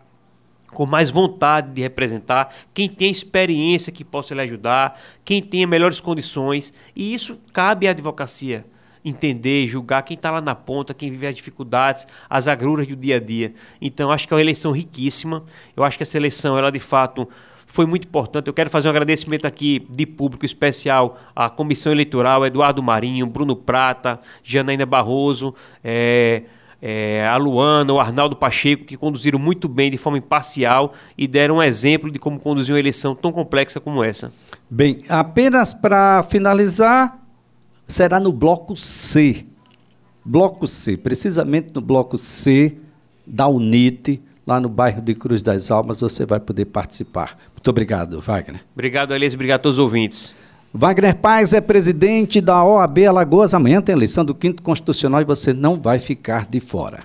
com 0.73 0.85
mais 0.85 1.09
vontade 1.09 1.71
de 1.71 1.81
representar, 1.81 2.53
quem 2.73 2.89
tem 2.89 3.09
experiência 3.09 3.93
que 3.93 4.03
possa 4.03 4.35
lhe 4.35 4.41
ajudar, 4.41 4.99
quem 5.23 5.41
tenha 5.41 5.65
melhores 5.65 5.99
condições. 5.99 6.73
E 6.95 7.13
isso 7.13 7.39
cabe 7.53 7.87
à 7.87 7.91
advocacia 7.91 8.65
entender, 9.03 9.67
julgar 9.67 10.01
quem 10.01 10.15
está 10.15 10.31
lá 10.31 10.41
na 10.41 10.55
ponta, 10.55 10.93
quem 10.93 11.11
vive 11.11 11.27
as 11.27 11.35
dificuldades, 11.35 12.07
as 12.27 12.47
agruras 12.47 12.87
do 12.87 12.95
dia 12.95 13.17
a 13.17 13.19
dia. 13.19 13.53
Então, 13.79 14.11
acho 14.11 14.27
que 14.27 14.33
é 14.33 14.35
uma 14.35 14.41
eleição 14.41 14.71
riquíssima. 14.71 15.43
Eu 15.77 15.83
acho 15.83 15.95
que 15.95 16.03
essa 16.03 16.17
eleição, 16.17 16.57
ela 16.57 16.71
de 16.71 16.79
fato 16.79 17.29
foi 17.65 17.85
muito 17.85 18.07
importante. 18.07 18.47
Eu 18.47 18.53
quero 18.53 18.69
fazer 18.69 18.87
um 18.87 18.91
agradecimento 18.91 19.45
aqui 19.45 19.85
de 19.89 20.05
público 20.05 20.45
especial 20.45 21.17
à 21.35 21.49
Comissão 21.49 21.91
Eleitoral, 21.91 22.45
Eduardo 22.45 22.81
Marinho, 22.81 23.25
Bruno 23.25 23.55
Prata, 23.55 24.19
Janaína 24.43 24.85
Barroso, 24.85 25.53
é, 25.83 26.43
é, 26.81 27.27
a 27.27 27.35
Luana, 27.37 27.91
o 27.91 27.99
Arnaldo 27.99 28.35
Pacheco, 28.35 28.85
que 28.85 28.95
conduziram 28.95 29.39
muito 29.39 29.67
bem, 29.67 29.89
de 29.89 29.97
forma 29.97 30.17
imparcial 30.17 30.93
e 31.17 31.27
deram 31.27 31.55
um 31.55 31.63
exemplo 31.63 32.11
de 32.11 32.19
como 32.19 32.39
conduzir 32.39 32.73
uma 32.73 32.79
eleição 32.79 33.15
tão 33.15 33.31
complexa 33.31 33.79
como 33.79 34.03
essa. 34.03 34.31
Bem, 34.69 35.03
apenas 35.09 35.73
para 35.73 36.23
finalizar, 36.23 37.19
será 37.87 38.19
no 38.19 38.31
bloco 38.31 38.75
C. 38.75 39.45
Bloco 40.23 40.67
C, 40.67 40.97
precisamente 40.97 41.71
no 41.73 41.81
bloco 41.81 42.17
C 42.17 42.77
da 43.25 43.47
UNIT, 43.47 44.21
lá 44.45 44.59
no 44.59 44.69
bairro 44.69 45.01
de 45.01 45.15
Cruz 45.15 45.41
das 45.41 45.71
Almas, 45.71 46.01
você 46.01 46.25
vai 46.25 46.39
poder 46.39 46.65
participar. 46.65 47.37
Muito 47.53 47.69
obrigado, 47.69 48.21
Wagner. 48.21 48.61
Obrigado, 48.73 49.13
Elias. 49.13 49.33
Obrigado 49.33 49.59
a 49.59 49.63
todos 49.63 49.77
os 49.77 49.83
ouvintes. 49.83 50.35
Wagner 50.73 51.15
Paz 51.15 51.53
é 51.53 51.61
presidente 51.61 52.41
da 52.41 52.63
OAB 52.63 53.05
Alagoas. 53.07 53.53
Amanhã 53.53 53.81
tem 53.81 53.93
eleição 53.93 54.25
do 54.25 54.35
quinto 54.35 54.61
constitucional 54.61 55.21
e 55.21 55.25
você 55.25 55.53
não 55.53 55.79
vai 55.79 55.99
ficar 55.99 56.45
de 56.45 56.59
fora. 56.59 57.03